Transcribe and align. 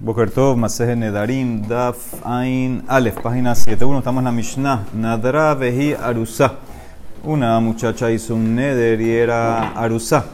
Boker 0.00 0.30
Tov, 0.30 0.56
Nedarim, 0.96 1.66
Daf 1.66 2.24
Ain 2.24 2.84
Alef, 2.86 3.20
página 3.20 3.52
7.1, 3.52 3.98
estamos 3.98 4.20
en 4.20 4.24
la 4.26 4.30
Mishnah. 4.30 4.86
Nadra 4.94 5.56
Vehi 5.56 5.92
Arusa. 5.92 6.54
Una 7.24 7.58
muchacha 7.58 8.08
hizo 8.12 8.36
un 8.36 8.54
neder 8.54 9.00
y 9.00 9.10
era 9.10 9.72
Arusa. 9.72 10.24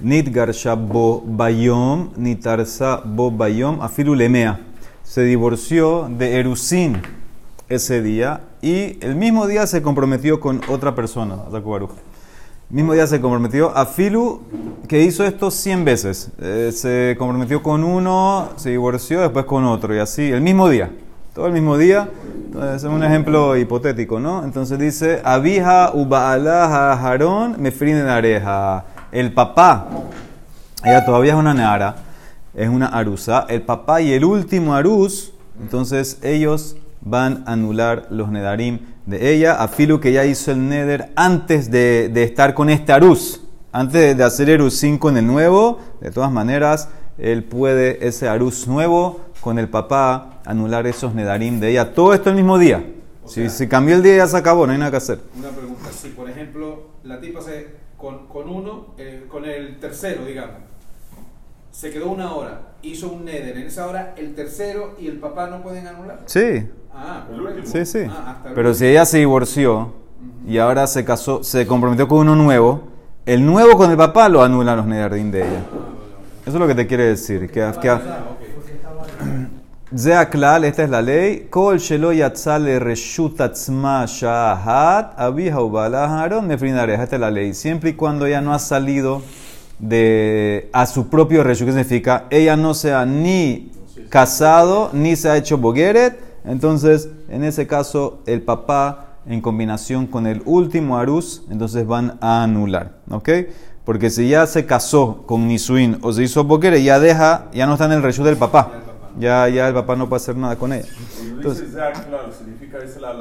Bo 0.00 1.22
Bayom, 1.24 2.10
Nitarsa 2.16 3.00
Bo 3.04 3.30
Bayom, 3.30 3.80
Afilu 3.80 4.16
Lemea. 4.16 4.58
Se 5.04 5.22
divorció 5.22 6.08
de 6.10 6.40
Erusin 6.40 7.00
ese 7.68 8.02
día 8.02 8.40
y 8.60 8.98
el 9.00 9.14
mismo 9.14 9.46
día 9.46 9.68
se 9.68 9.80
comprometió 9.80 10.40
con 10.40 10.60
otra 10.68 10.96
persona, 10.96 11.36
mismo 12.70 12.92
día 12.92 13.06
se 13.06 13.20
comprometió 13.20 13.74
a 13.74 13.86
Filu, 13.86 14.42
que 14.86 15.02
hizo 15.02 15.24
esto 15.24 15.50
100 15.50 15.84
veces. 15.84 16.30
Eh, 16.40 16.70
se 16.72 17.16
comprometió 17.18 17.62
con 17.62 17.82
uno, 17.82 18.50
se 18.56 18.70
divorció, 18.70 19.20
después 19.20 19.46
con 19.46 19.64
otro, 19.64 19.94
y 19.94 19.98
así, 19.98 20.30
el 20.30 20.42
mismo 20.42 20.68
día. 20.68 20.90
Todo 21.34 21.46
el 21.46 21.52
mismo 21.52 21.78
día. 21.78 22.10
Entonces, 22.46 22.84
es 22.84 22.90
un 22.90 23.02
ejemplo 23.02 23.56
hipotético, 23.56 24.20
¿no? 24.20 24.44
Entonces 24.44 24.78
dice, 24.78 25.22
Abija 25.24 25.92
uba'alaha 25.94 26.92
harón 26.92 27.56
en 27.64 28.06
areja. 28.06 28.84
El 29.12 29.32
papá, 29.32 29.86
ella 30.84 31.04
todavía 31.06 31.32
es 31.32 31.38
una 31.38 31.54
neara, 31.54 31.96
es 32.54 32.68
una 32.68 32.88
arusa. 32.88 33.46
El 33.48 33.62
papá 33.62 34.02
y 34.02 34.12
el 34.12 34.24
último 34.24 34.74
arus, 34.74 35.32
entonces 35.60 36.18
ellos 36.22 36.76
van 37.00 37.44
a 37.46 37.52
anular 37.52 38.06
los 38.10 38.30
nedarim 38.30 38.80
de 39.06 39.32
ella, 39.32 39.54
a 39.54 39.68
Filu 39.68 40.00
que 40.00 40.12
ya 40.12 40.24
hizo 40.24 40.52
el 40.52 40.68
neder 40.68 41.12
antes 41.16 41.70
de, 41.70 42.12
estar 42.22 42.54
con 42.54 42.70
este 42.70 42.92
Arus, 42.92 43.42
antes 43.72 44.16
de 44.16 44.24
hacer 44.24 44.50
Erusin 44.50 44.98
con 44.98 45.16
el 45.16 45.26
nuevo, 45.26 45.80
de 46.00 46.10
todas 46.10 46.30
maneras, 46.30 46.88
él 47.16 47.44
puede, 47.44 48.06
ese 48.06 48.28
Arus 48.28 48.68
nuevo, 48.68 49.20
con 49.40 49.58
el 49.58 49.68
papá, 49.68 50.40
anular 50.44 50.86
esos 50.86 51.14
nedarim 51.14 51.60
de 51.60 51.70
ella. 51.70 51.94
Todo 51.94 52.12
esto 52.14 52.30
el 52.30 52.36
mismo 52.36 52.58
día. 52.58 52.84
si, 53.26 53.48
si, 53.48 53.68
cambió 53.68 53.94
el 53.94 54.02
día 54.02 54.16
ya 54.16 54.26
se 54.26 54.36
acabó, 54.36 54.66
no 54.66 54.72
hay 54.72 54.78
nada 54.78 54.90
que 54.90 54.96
hacer. 54.98 55.20
Una 55.38 55.50
pregunta, 55.50 55.90
si 55.92 56.08
por 56.08 56.28
ejemplo 56.28 56.88
la 57.04 57.20
tipa 57.20 57.40
se, 57.40 57.68
con, 57.96 58.26
con 58.26 58.48
uno, 58.48 58.94
eh, 58.98 59.24
con 59.28 59.44
el 59.44 59.78
tercero, 59.78 60.24
digamos, 60.24 60.56
se 61.70 61.90
quedó 61.90 62.10
una 62.10 62.34
hora, 62.34 62.60
hizo 62.82 63.08
un 63.08 63.24
neder, 63.24 63.56
en 63.56 63.66
esa 63.66 63.86
hora 63.86 64.14
el 64.16 64.34
tercero 64.34 64.96
y 64.98 65.06
el 65.06 65.18
papá 65.18 65.48
no 65.48 65.62
pueden 65.62 65.86
anular. 65.86 66.22
Sí. 66.26 66.68
Ah, 67.00 67.24
sí, 67.64 67.86
sí. 67.86 68.00
Ah, 68.08 68.38
Pero 68.54 68.74
si 68.74 68.86
ella 68.86 69.04
se 69.04 69.18
divorció 69.18 69.92
y 70.46 70.58
ahora 70.58 70.86
se 70.86 71.04
casó, 71.04 71.44
se 71.44 71.66
comprometió 71.66 72.08
con 72.08 72.18
uno 72.18 72.34
nuevo, 72.34 72.82
el 73.24 73.46
nuevo 73.46 73.76
con 73.76 73.90
el 73.90 73.96
papá 73.96 74.28
lo 74.28 74.42
anulan 74.42 74.78
los 74.78 74.86
nederdim 74.86 75.30
de 75.30 75.42
ella. 75.42 75.62
Eso 76.42 76.56
es 76.56 76.60
lo 76.60 76.66
que 76.66 76.74
te 76.74 76.86
quiere 76.86 77.04
decir. 77.04 77.50
Que, 77.50 77.70
que, 77.80 77.98
Zeaklal, 79.96 80.64
esta 80.64 80.82
es 80.82 80.90
la 80.90 81.02
ley. 81.02 81.46
Kol 81.50 81.78
shelo 81.78 82.12
yatzale 82.12 82.78
reshut 82.78 83.40
atzma 83.40 84.04
shahat 84.06 85.18
abija 85.18 85.62
ubala 85.62 86.20
haron 86.20 86.46
mefrinareja. 86.48 87.04
Esta 87.04 87.16
es 87.16 87.20
la 87.20 87.30
ley. 87.30 87.54
Siempre 87.54 87.90
y 87.90 87.92
cuando 87.92 88.26
ella 88.26 88.40
no 88.40 88.52
ha 88.52 88.58
salido 88.58 89.22
de, 89.78 90.68
a 90.72 90.86
su 90.86 91.08
propio 91.08 91.44
reshut, 91.44 91.66
¿qué 91.66 91.72
significa? 91.72 92.24
Ella 92.30 92.56
no 92.56 92.74
se 92.74 92.92
ha 92.92 93.06
ni 93.06 93.70
casado 94.08 94.90
ni 94.92 95.14
se 95.16 95.28
ha 95.28 95.36
hecho 95.36 95.58
bogueret 95.58 96.27
entonces, 96.48 97.10
en 97.28 97.44
ese 97.44 97.66
caso, 97.66 98.20
el 98.26 98.42
papá 98.42 99.18
en 99.26 99.40
combinación 99.40 100.06
con 100.06 100.26
el 100.26 100.42
último 100.44 100.98
aruz, 100.98 101.42
entonces 101.50 101.86
van 101.86 102.18
a 102.20 102.42
anular, 102.42 102.98
¿ok? 103.10 103.28
Porque 103.84 104.10
si 104.10 104.28
ya 104.28 104.46
se 104.46 104.66
casó 104.66 105.24
con 105.26 105.46
Nisuin 105.46 105.98
o 106.02 106.12
se 106.12 106.22
hizo 106.22 106.44
boquere, 106.44 106.82
ya 106.82 106.98
deja, 106.98 107.46
ya 107.52 107.66
no 107.66 107.74
está 107.74 107.86
en 107.86 107.92
el 107.92 108.02
reshut 108.02 108.24
del 108.24 108.36
papá. 108.36 108.72
Ya, 109.18 109.48
ya 109.48 109.68
el 109.68 109.74
papá 109.74 109.96
no 109.96 110.08
puede 110.08 110.22
hacer 110.22 110.36
nada 110.36 110.56
con 110.56 110.72
ella. 110.72 110.86
Entonces, 111.22 111.70
¿significa 112.38 112.78
ese 112.78 113.00
la 113.00 113.14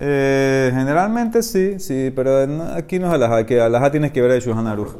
eh, 0.00 0.72
generalmente 0.74 1.42
sí, 1.42 1.78
sí, 1.78 2.10
pero 2.16 2.38
aquí 2.74 2.98
no 2.98 3.08
es 3.08 3.12
alajá, 3.12 3.44
que 3.44 3.60
alajá 3.60 3.90
tienes 3.90 4.12
que 4.12 4.22
ver 4.22 4.30
el 4.30 4.40
Shuhan 4.40 4.66
Aruch. 4.66 4.96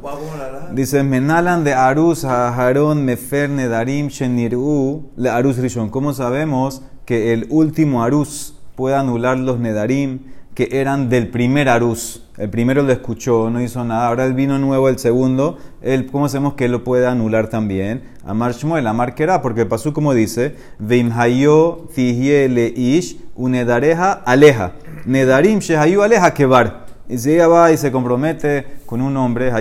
Dice, 0.73 1.03
menalan 1.03 1.63
de 1.63 1.73
Aruz, 1.73 2.23
Aharón, 2.23 3.03
Mefer, 3.03 3.49
Nedarim, 3.49 4.07
Sheniru, 4.07 5.09
le 5.17 5.29
Aruz 5.29 5.57
Rishon. 5.57 5.89
¿Cómo 5.89 6.13
sabemos 6.13 6.83
que 7.05 7.33
el 7.33 7.47
último 7.49 8.03
Aruz 8.03 8.55
puede 8.75 8.95
anular 8.95 9.37
los 9.37 9.59
Nedarim 9.59 10.30
que 10.53 10.69
eran 10.71 11.09
del 11.09 11.27
primer 11.29 11.69
Aruz? 11.69 12.23
El 12.37 12.49
primero 12.49 12.81
lo 12.81 12.91
escuchó, 12.91 13.49
no 13.49 13.61
hizo 13.61 13.83
nada. 13.83 14.07
Ahora 14.07 14.25
el 14.25 14.33
vino 14.33 14.57
nuevo, 14.57 14.89
el 14.89 14.97
segundo, 14.97 15.59
él, 15.81 16.07
¿cómo 16.11 16.27
sabemos 16.27 16.55
que 16.55 16.65
él 16.65 16.71
lo 16.71 16.83
puede 16.83 17.05
anular 17.05 17.49
también? 17.49 18.03
Amar 18.25 18.53
Shmuel, 18.53 18.87
Amar 18.87 19.15
Kera, 19.15 19.41
porque 19.41 19.61
el 19.61 19.67
pasú 19.67 19.93
como 19.93 20.13
dice, 20.13 20.55
Veimhayo, 20.79 21.87
le 21.95 22.73
Ish, 22.75 23.17
Unedareja, 23.35 24.13
Aleja. 24.25 24.73
Nedarim 25.05 25.59
Shehayu 25.59 26.01
Aleja 26.01 26.33
Kebar. 26.33 26.85
Y 27.09 27.17
si 27.17 27.33
ella 27.33 27.47
va 27.47 27.71
y 27.71 27.77
se 27.77 27.91
compromete 27.91 28.65
con 28.85 29.01
un 29.01 29.17
hombre, 29.17 29.51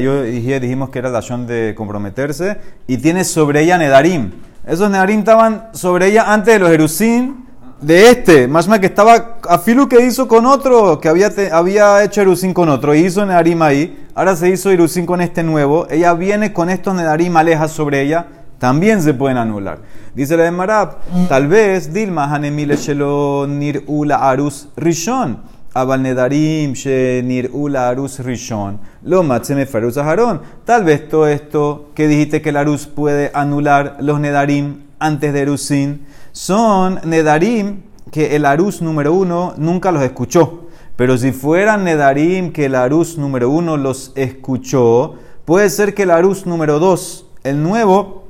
dijimos 0.61 0.91
que 0.91 1.01
era 1.01 1.11
la 1.11 1.21
de 1.21 1.75
comprometerse, 1.77 2.59
y 2.87 2.99
tiene 2.99 3.25
sobre 3.25 3.63
ella 3.63 3.77
Nedarim. 3.77 4.31
Esos 4.67 4.91
Nedarim 4.91 5.21
estaban 5.21 5.69
sobre 5.73 6.07
ella 6.07 6.33
antes 6.33 6.55
de 6.55 6.61
los 6.61 6.71
Jerusim 6.71 7.47
de 7.81 8.11
este. 8.11 8.49
Más 8.49 8.69
que 8.79 8.87
estaba 8.87 9.39
a 9.49 9.59
Filu 9.59 9.89
que 9.89 10.05
hizo 10.05 10.29
con 10.29 10.47
otro, 10.47 11.01
que 11.01 11.09
había, 11.09 11.31
había 11.53 12.05
hecho 12.05 12.21
Jerusim 12.21 12.53
con 12.53 12.69
otro, 12.69 12.95
hizo 12.95 13.25
Nedarim 13.25 13.63
ahí. 13.63 14.07
Ahora 14.15 14.37
se 14.37 14.49
hizo 14.49 14.71
Jerusim 14.71 15.07
con 15.07 15.21
este 15.21 15.43
nuevo. 15.43 15.87
Ella 15.91 16.15
viene 16.15 16.53
con 16.53 16.71
estos 16.71 16.95
Nedarim 16.95 17.37
Aleja 17.37 17.69
sobre 17.69 18.03
ella 18.03 18.27
también 18.61 19.01
se 19.01 19.15
pueden 19.15 19.39
anular. 19.39 19.79
Dice 20.15 20.37
la 20.37 20.45
de 20.45 20.51
Marab, 20.51 20.99
tal 21.31 21.49
vez 21.49 21.95
Dilma 21.95 22.25
Hanemile 22.33 22.77
Shelo 22.77 23.47
Nir 23.49 23.85
Ula 23.87 24.17
Arus 24.31 24.69
Rishon. 24.77 25.39
Abal 25.73 26.03
Nedarim 26.03 26.75
She 26.75 27.23
Nir 27.25 27.49
Ula 27.55 27.89
Arus 27.89 28.19
Rishon. 28.19 28.79
Lo 29.03 29.23
Matseme 29.23 29.65
Feruz 29.65 29.97
Aharón. 29.97 30.43
Tal 30.67 30.85
vez 30.85 31.09
todo 31.09 31.27
esto 31.27 31.89
que 31.95 32.07
dijiste 32.07 32.43
que 32.43 32.51
el 32.51 32.59
Arus 32.59 32.87
puede 32.87 33.31
anular 33.33 33.97
los 34.01 34.21
Nedarim 34.21 34.83
antes 34.99 35.33
de 35.33 35.41
Erusin 35.41 36.05
son 36.33 37.01
Nedarim 37.05 37.83
que 38.11 38.37
el 38.37 38.45
Arus 38.45 38.83
número 38.83 39.15
uno 39.15 39.55
nunca 39.57 39.93
los 39.93 40.03
escuchó. 40.03 40.69
Pero 40.97 41.17
si 41.17 41.33
fueran 41.33 41.85
Nedarim 41.85 42.53
que 42.53 42.67
el 42.67 42.75
Arus 42.75 43.17
número 43.17 43.51
uno 43.51 43.77
los 43.77 44.13
escuchó, 44.17 45.15
puede 45.45 45.71
ser 45.71 45.95
que 45.95 46.03
el 46.03 46.11
Arus 46.11 46.47
número 46.47 46.79
dos, 46.79 47.27
el 47.43 47.63
nuevo, 47.63 48.25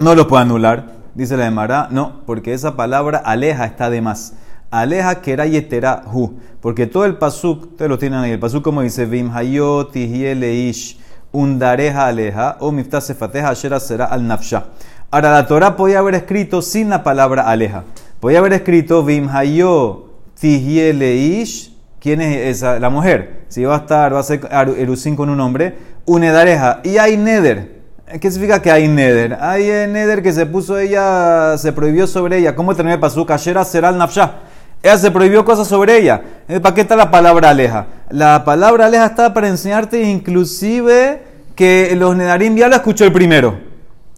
no 0.00 0.14
lo 0.14 0.28
puede 0.28 0.42
anular, 0.42 0.92
dice 1.14 1.36
la 1.36 1.46
Emara. 1.46 1.88
No, 1.90 2.22
porque 2.26 2.52
esa 2.52 2.76
palabra 2.76 3.18
aleja 3.18 3.64
está 3.64 3.90
de 3.90 4.00
más. 4.00 4.34
Aleja 4.70 5.20
era 5.24 5.46
yetera 5.46 6.04
hu. 6.12 6.38
Porque 6.60 6.86
todo 6.86 7.04
el 7.04 7.16
pasuk, 7.16 7.62
ustedes 7.72 7.88
lo 7.88 7.98
tienen 7.98 8.20
ahí. 8.20 8.32
El 8.32 8.38
pasuk 8.38 8.62
como 8.62 8.82
dice, 8.82 9.06
Vim 9.06 9.30
hayot 9.34 9.94
ish 9.96 10.98
undareja 11.32 12.06
aleja 12.06 12.56
o 12.60 12.72
miftah 12.72 13.00
sefateja 13.00 13.54
será 13.54 14.06
al 14.06 14.26
nafsha. 14.26 14.66
Ahora 15.10 15.32
la 15.32 15.46
Torah 15.46 15.76
podía 15.76 16.00
haber 16.00 16.14
escrito 16.14 16.62
sin 16.62 16.90
la 16.90 17.04
palabra 17.04 17.48
aleja. 17.48 17.84
Podía 18.20 18.40
haber 18.40 18.54
escrito 18.54 19.04
Vim 19.04 19.28
hayot 19.28 20.06
ish. 20.42 21.72
¿Quién 22.00 22.20
es 22.20 22.56
esa? 22.56 22.78
La 22.78 22.90
mujer. 22.90 23.44
Si 23.48 23.64
va 23.64 23.76
a 23.76 23.78
estar, 23.78 24.14
va 24.14 24.20
a 24.20 24.22
ser 24.22 24.40
erusin 24.76 25.16
con 25.16 25.30
un 25.30 25.40
hombre. 25.40 25.76
Unedareja. 26.04 26.80
Y 26.82 26.98
hay 26.98 27.16
neder. 27.16 27.76
¿Qué 28.20 28.30
significa 28.30 28.62
que 28.62 28.70
hay 28.70 28.88
neder? 28.88 29.38
Hay 29.40 29.64
neder 29.64 30.22
que 30.22 30.32
se 30.32 30.46
puso 30.46 30.78
ella, 30.78 31.56
se 31.58 31.72
prohibió 31.72 32.06
sobre 32.06 32.38
ella. 32.38 32.54
¿Cómo 32.54 32.74
termina 32.74 32.98
el 33.02 33.10
su 33.10 33.26
Kashera 33.26 33.64
será 33.64 33.88
el 33.88 33.98
nafsha. 33.98 34.34
Ella 34.82 34.98
se 34.98 35.10
prohibió 35.10 35.44
cosas 35.44 35.66
sobre 35.66 35.98
ella. 35.98 36.22
¿Para 36.62 36.74
qué 36.74 36.82
está 36.82 36.94
la 36.94 37.10
palabra 37.10 37.50
aleja? 37.50 37.86
La 38.10 38.44
palabra 38.44 38.86
aleja 38.86 39.06
está 39.06 39.34
para 39.34 39.48
enseñarte 39.48 40.00
inclusive 40.02 41.22
que 41.56 41.94
los 41.96 42.14
nedarim 42.14 42.54
ya 42.54 42.68
lo 42.68 42.76
escuchó 42.76 43.04
el 43.04 43.12
primero. 43.12 43.65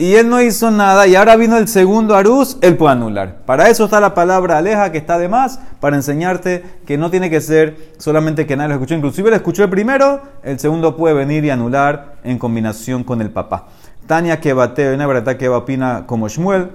Y 0.00 0.14
él 0.14 0.30
no 0.30 0.40
hizo 0.40 0.70
nada 0.70 1.08
y 1.08 1.16
ahora 1.16 1.34
vino 1.34 1.56
el 1.56 1.66
segundo 1.66 2.14
aruz, 2.14 2.56
él 2.60 2.76
puede 2.76 2.92
anular. 2.92 3.38
Para 3.44 3.68
eso 3.68 3.86
está 3.86 3.98
la 3.98 4.14
palabra 4.14 4.56
aleja 4.56 4.92
que 4.92 4.98
está 4.98 5.18
de 5.18 5.28
más, 5.28 5.58
para 5.80 5.96
enseñarte 5.96 6.62
que 6.86 6.96
no 6.96 7.10
tiene 7.10 7.30
que 7.30 7.40
ser 7.40 7.94
solamente 7.98 8.46
que 8.46 8.56
nadie 8.56 8.68
lo 8.68 8.74
escuchó. 8.74 8.94
Inclusive 8.94 9.30
lo 9.30 9.34
escuchó 9.34 9.64
el 9.64 9.70
primero, 9.70 10.22
el 10.44 10.60
segundo 10.60 10.96
puede 10.96 11.16
venir 11.16 11.44
y 11.44 11.50
anular 11.50 12.14
en 12.22 12.38
combinación 12.38 13.02
con 13.02 13.20
el 13.20 13.30
papá. 13.30 13.66
Tania 14.06 14.40
que 14.40 14.52
bate, 14.52 14.94
una 14.94 15.04
verdad 15.08 15.36
que 15.36 15.48
opina 15.48 16.04
como 16.06 16.28
Shmuel, 16.28 16.70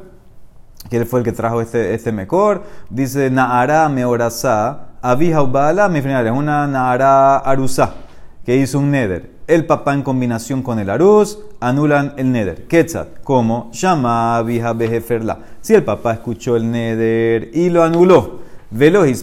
que 0.90 0.98
él 0.98 1.06
fue 1.06 1.22
el 1.22 1.26
que 1.26 1.32
trajo 1.32 1.62
este, 1.62 1.94
este 1.94 2.12
mejor. 2.12 2.64
Dice, 2.90 3.30
Naara 3.30 3.88
meorasa, 3.88 4.88
abija 5.02 5.42
ubala, 5.42 5.88
mi 5.88 6.02
final, 6.02 6.28
es 6.28 6.34
una 6.34 6.68
Naara 6.68 7.38
arusa, 7.38 7.94
que 8.46 8.58
hizo 8.58 8.80
un 8.80 8.92
neder. 8.92 9.32
El 9.48 9.66
papá 9.66 9.94
en 9.94 10.04
combinación 10.04 10.62
con 10.62 10.80
el 10.80 10.90
aruz 10.90 11.40
anulan 11.60 12.14
el 12.18 12.32
neder. 12.32 12.66
Quetzat, 12.68 13.22
como 13.24 13.70
llama 13.72 14.38
abija 14.38 14.74
bejeferla. 14.74 15.40
Si 15.62 15.74
el 15.74 15.84
papá 15.84 16.14
escuchó 16.14 16.56
el 16.56 16.72
neder 16.72 17.52
y 17.54 17.70
lo 17.70 17.84
anuló, 17.84 18.40
velo 18.72 19.06
y 19.06 19.14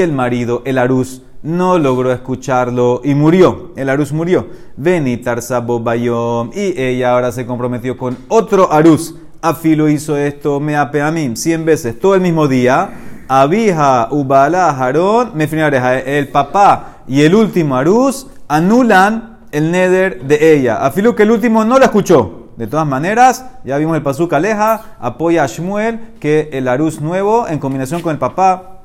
el 0.00 0.12
marido, 0.12 0.62
el 0.64 0.78
aruz, 0.78 1.22
no 1.44 1.78
logró 1.78 2.10
escucharlo 2.10 3.02
y 3.04 3.14
murió. 3.14 3.72
El 3.76 3.90
Arús 3.90 4.12
murió. 4.12 4.48
Veni 4.78 5.18
Tarzabo 5.18 5.78
Bayom. 5.78 6.50
Y 6.54 6.80
ella 6.80 7.12
ahora 7.12 7.32
se 7.32 7.44
comprometió 7.44 7.98
con 7.98 8.16
otro 8.28 8.72
Arús. 8.72 9.14
Afilo 9.42 9.90
hizo 9.90 10.16
esto, 10.16 10.58
me 10.58 10.74
apeamim, 10.74 11.36
cien 11.36 11.66
veces, 11.66 12.00
todo 12.00 12.14
el 12.14 12.22
mismo 12.22 12.48
día. 12.48 12.92
Abija, 13.28 14.08
Ubala, 14.10 14.70
Harón, 14.70 15.32
me 15.34 15.44
El 15.44 16.28
papá 16.28 16.93
y 17.06 17.22
el 17.22 17.34
último 17.34 17.76
Arús 17.76 18.28
anulan 18.48 19.38
el 19.52 19.70
neder 19.70 20.24
de 20.24 20.54
ella. 20.54 20.84
Afilo 20.84 21.14
que 21.14 21.22
el 21.24 21.30
último 21.30 21.64
no 21.64 21.78
la 21.78 21.86
escuchó. 21.86 22.50
De 22.56 22.66
todas 22.66 22.86
maneras, 22.86 23.46
ya 23.64 23.76
vimos 23.78 23.96
el 23.96 24.02
pasuk 24.02 24.32
aleja, 24.32 24.96
apoya 25.00 25.42
a 25.42 25.46
Shmuel 25.46 26.14
que 26.20 26.50
el 26.52 26.68
Arús 26.68 27.00
nuevo 27.00 27.48
en 27.48 27.58
combinación 27.58 28.00
con 28.00 28.12
el 28.12 28.18
papá 28.18 28.82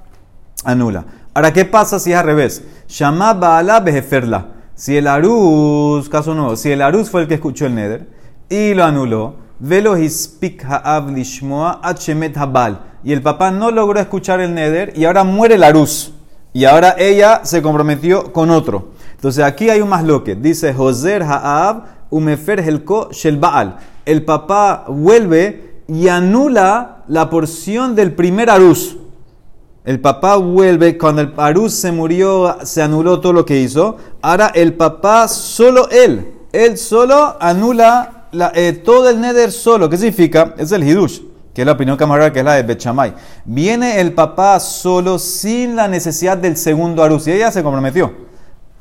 anula. 0.64 1.06
Ahora, 1.34 1.54
¿qué 1.54 1.66
pasa 1.66 2.00
si 2.00 2.12
es 2.12 2.18
al 2.18 2.26
revés? 2.26 2.64
Shama 2.88 3.34
Baala 3.34 3.80
Bejeferla. 3.80 4.48
Si 4.74 4.98
el 4.98 5.08
Arús, 5.08 6.10
caso 6.10 6.34
nuevo, 6.34 6.56
si 6.56 6.72
el 6.72 6.82
Arús 6.82 7.10
fue 7.10 7.22
el 7.22 7.28
que 7.28 7.36
escuchó 7.36 7.66
el 7.66 7.76
Neder 7.76 8.10
y 8.50 8.74
lo 8.74 8.86
anuló, 8.86 9.36
Velo 9.60 9.98
hispik 9.98 10.64
ha'av 10.64 11.12
lishmoa 11.12 11.82
achemet 11.84 12.38
habal. 12.38 12.80
Y 13.04 13.12
el 13.12 13.22
papá 13.22 13.52
no 13.52 13.72
logró 13.72 14.00
escuchar 14.00 14.40
el 14.40 14.54
Neder 14.54 14.94
y 14.96 15.06
ahora 15.06 15.24
muere 15.24 15.56
el 15.56 15.64
Arús. 15.64 16.14
Y 16.54 16.66
ahora 16.66 16.96
ella 16.98 17.42
se 17.44 17.62
comprometió 17.62 18.34
con 18.34 18.50
otro. 18.50 18.90
Entonces 19.16 19.44
aquí 19.44 19.70
hay 19.70 19.82
un 19.82 19.90
más 19.90 20.04
loque. 20.04 20.36
Dice 20.36 20.74
Joser 20.74 21.24
ha'av 21.24 21.84
umefer 22.10 22.60
helko 22.60 23.10
shel 23.12 23.38
Baal. 23.38 23.78
El 24.06 24.26
papá 24.26 24.86
vuelve 24.88 25.84
y 25.88 26.08
anula 26.08 27.04
la 27.08 27.30
porción 27.30 27.96
del 27.96 28.14
primer 28.14 28.50
Arús. 28.50 28.98
El 29.86 30.00
papá 30.00 30.36
vuelve, 30.36 30.98
cuando 30.98 31.22
el 31.22 31.34
Arús 31.38 31.74
se 31.74 31.92
murió, 31.92 32.58
se 32.64 32.82
anuló 32.82 33.20
todo 33.20 33.34
lo 33.34 33.46
que 33.46 33.60
hizo. 33.60 33.98
Ahora 34.22 34.52
el 34.54 34.74
papá, 34.74 35.28
solo 35.28 35.90
él, 35.90 36.34
él 36.52 36.78
solo 36.78 37.38
anula 37.40 38.28
eh, 38.54 38.74
todo 38.74 39.10
el 39.10 39.20
neder 39.20 39.52
solo. 39.52 39.90
¿Qué 39.90 39.98
significa? 39.98 40.54
Es 40.58 40.72
el 40.72 40.84
hidush, 40.84 41.22
que 41.60 41.64
es 41.64 41.66
la 41.66 41.74
opinión 41.74 41.98
camarada, 41.98 42.32
que 42.32 42.40
es 42.40 42.46
la 42.46 42.54
de 42.54 42.64
Bechamay. 42.64 43.14
Viene 43.44 44.00
el 44.00 44.14
papá 44.14 44.62
solo 44.62 45.20
sin 45.20 45.76
la 45.76 45.90
necesidad 45.90 46.38
del 46.38 46.56
segundo 46.56 47.04
Arús. 47.04 47.28
Y 47.28 47.34
ella 47.34 47.52
se 47.52 47.62
comprometió. 47.62 48.14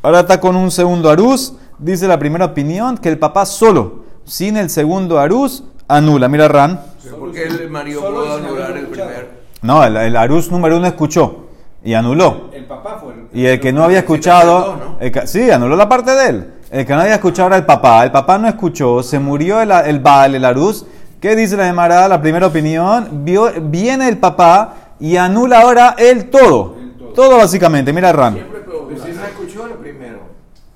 Ahora 0.01 0.21
está 0.21 0.39
con 0.39 0.55
un 0.55 0.71
segundo 0.71 1.11
Arús. 1.11 1.55
Dice 1.81 2.07
la 2.07 2.21
primera 2.21 2.45
opinión 2.45 2.97
que 2.97 3.09
el 3.09 3.19
papá 3.19 3.47
solo, 3.47 4.05
sin 4.25 4.57
el 4.57 4.71
segundo 4.71 5.19
Arús, 5.19 5.65
anula. 5.89 6.29
Mira 6.29 6.47
Ran. 6.47 6.81
¿Por 7.19 7.33
qué 7.33 7.47
el 7.47 7.69
marido 7.69 8.01
pudo 8.01 8.37
anular 8.37 8.77
el 8.77 8.87
primer? 8.87 9.29
No, 9.61 9.83
el, 9.83 10.17
Arús 10.17 10.49
número 10.49 10.77
uno 10.77 10.87
escuchó 10.87 11.49
y 11.83 11.95
anuló. 11.95 12.51
El, 12.53 12.65
papá 12.67 13.01
fue 13.03 13.13
el, 13.13 13.41
Y 13.41 13.47
el 13.47 13.59
que 13.59 13.73
no 13.73 13.83
había 13.83 13.99
escuchado, 13.99 14.99
sí, 15.25 15.51
anuló 15.51 15.75
la 15.75 15.89
parte 15.89 16.13
de 16.13 16.29
él. 16.29 16.55
El 16.71 16.87
que 16.87 16.95
no 16.95 17.01
había 17.01 17.15
escuchado 17.15 17.49
era 17.49 17.57
el 17.57 17.67
papá. 17.67 18.05
El 18.05 18.13
papá 18.13 18.39
no 18.39 18.47
escuchó, 18.47 19.03
se 19.03 19.19
murió 19.19 19.61
el, 19.61 19.73
el 19.73 19.99
Baal, 19.99 20.37
el 20.37 20.45
Arús. 20.45 20.87
¿Qué 21.21 21.35
dice 21.35 21.57
la 21.57 21.67
Gemara? 21.67 22.07
La 22.07 22.21
primera 22.23 22.47
opinión, 22.47 23.25
vio, 23.25 23.51
viene 23.63 24.09
el 24.09 24.19
papá 24.19 24.75
y 25.01 25.17
anula 25.17 25.63
ahora 25.63 25.97
él 25.99 26.31
todo. 26.31 26.77
todo. 27.13 27.39
básicamente, 27.39 27.93
mira 27.93 28.13
Ram. 28.13 28.37
Escuchó 28.37 29.67
el 29.67 29.73
primero. 29.75 30.21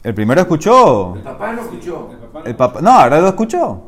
El 0.02 0.14
primero 0.14 0.40
escuchó. 0.40 1.14
El 1.14 1.22
papá 1.22 1.52
no 1.52 1.62
escuchó. 1.62 2.10
El 2.44 2.56
papá, 2.56 2.80
no, 2.80 2.90
ahora 2.90 3.20
lo 3.20 3.28
escuchó. 3.28 3.82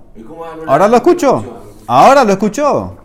Ahora 0.68 0.86
lo 0.86 0.96
escuchó. 0.96 1.44
Ahora 1.88 2.24
lo 2.24 2.32
escuchó. 2.32 2.96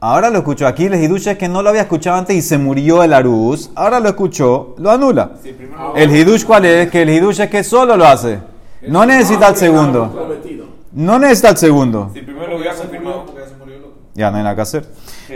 Ahora 0.00 0.30
lo 0.30 0.38
escuchó. 0.38 0.66
Aquí 0.66 0.86
el 0.86 0.94
hidush 0.94 1.28
es 1.28 1.36
que 1.36 1.48
no 1.48 1.62
lo 1.62 1.68
había 1.68 1.82
escuchado 1.82 2.16
antes 2.16 2.34
y 2.34 2.40
se 2.40 2.56
murió 2.56 3.02
el 3.02 3.12
aruz. 3.12 3.70
Ahora 3.74 4.00
lo 4.00 4.08
escuchó, 4.08 4.74
lo 4.78 4.90
anula. 4.90 5.32
el 5.94 6.14
hidush 6.14 6.44
cuál 6.46 6.64
es? 6.64 6.90
Que 6.90 7.02
el 7.02 7.10
hidush 7.10 7.40
es 7.40 7.50
que 7.50 7.62
solo 7.62 7.98
lo 7.98 8.06
hace. 8.06 8.38
No 8.88 9.04
necesita 9.04 9.48
el 9.48 9.56
segundo. 9.56 10.10
No 10.94 11.18
necesita 11.18 11.50
el 11.50 11.56
segundo. 11.56 12.12
Ya 14.14 14.30
no 14.30 14.36
hay 14.36 14.42
nada 14.44 14.54
que 14.54 14.60
hacer. 14.62 14.88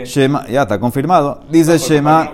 Shema, 0.05 0.47
ya 0.47 0.61
está 0.61 0.79
confirmado. 0.79 1.41
Dice 1.51 1.77
Shema. 1.77 2.31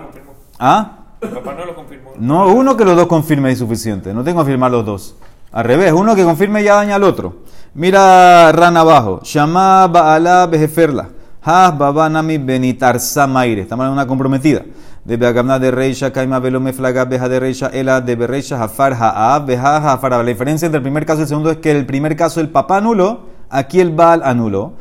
¿Ah? 0.58 0.92
papá 1.20 1.54
no 1.54 1.64
lo 1.64 1.74
confirmó. 1.74 2.12
No, 2.18 2.46
uno 2.48 2.76
que 2.76 2.84
los 2.84 2.96
dos 2.96 3.08
confirme 3.08 3.50
es 3.50 3.58
suficiente. 3.58 4.14
No 4.14 4.22
tengo 4.22 4.36
que 4.36 4.44
confirmar 4.44 4.70
los 4.70 4.86
dos. 4.86 5.16
Al 5.50 5.64
revés, 5.64 5.92
uno 5.92 6.14
que 6.14 6.22
confirme 6.22 6.62
ya 6.62 6.76
daña 6.76 6.94
al 6.94 7.02
otro. 7.02 7.38
Mira 7.74 8.52
Ran 8.52 8.76
abajo. 8.76 9.20
Shama 9.24 9.88
Baala 9.88 10.46
Bejeferla. 10.46 11.08
Ha 11.48 11.70
babanami 11.70 12.38
benitar 12.38 12.98
samaire. 12.98 13.62
Estamos 13.62 13.86
en 13.86 13.92
una 13.92 14.04
comprometida. 14.04 14.62
De 15.04 15.16
Beagamna 15.16 15.60
de 15.60 15.70
Reisha, 15.70 16.12
Kaima 16.12 16.40
Velome 16.40 16.72
Flaga, 16.72 17.04
Beja 17.04 17.28
de 17.28 17.38
Reisha, 17.38 17.68
Ela 17.68 18.00
de 18.00 18.16
Bereisha, 18.16 18.58
Jafar, 18.58 18.94
Ha'a, 18.94 19.38
Beja, 19.38 19.80
Jafar. 19.80 20.10
La 20.10 20.24
diferencia 20.24 20.66
entre 20.66 20.78
el 20.78 20.82
primer 20.82 21.06
caso 21.06 21.20
y 21.20 21.22
el 21.22 21.28
segundo 21.28 21.52
es 21.52 21.58
que 21.58 21.70
el 21.70 21.86
primer 21.86 22.16
caso 22.16 22.40
el 22.40 22.48
papá 22.48 22.78
anuló, 22.78 23.26
aquí 23.48 23.78
el 23.78 23.92
Baal 23.92 24.22
anuló. 24.24 24.72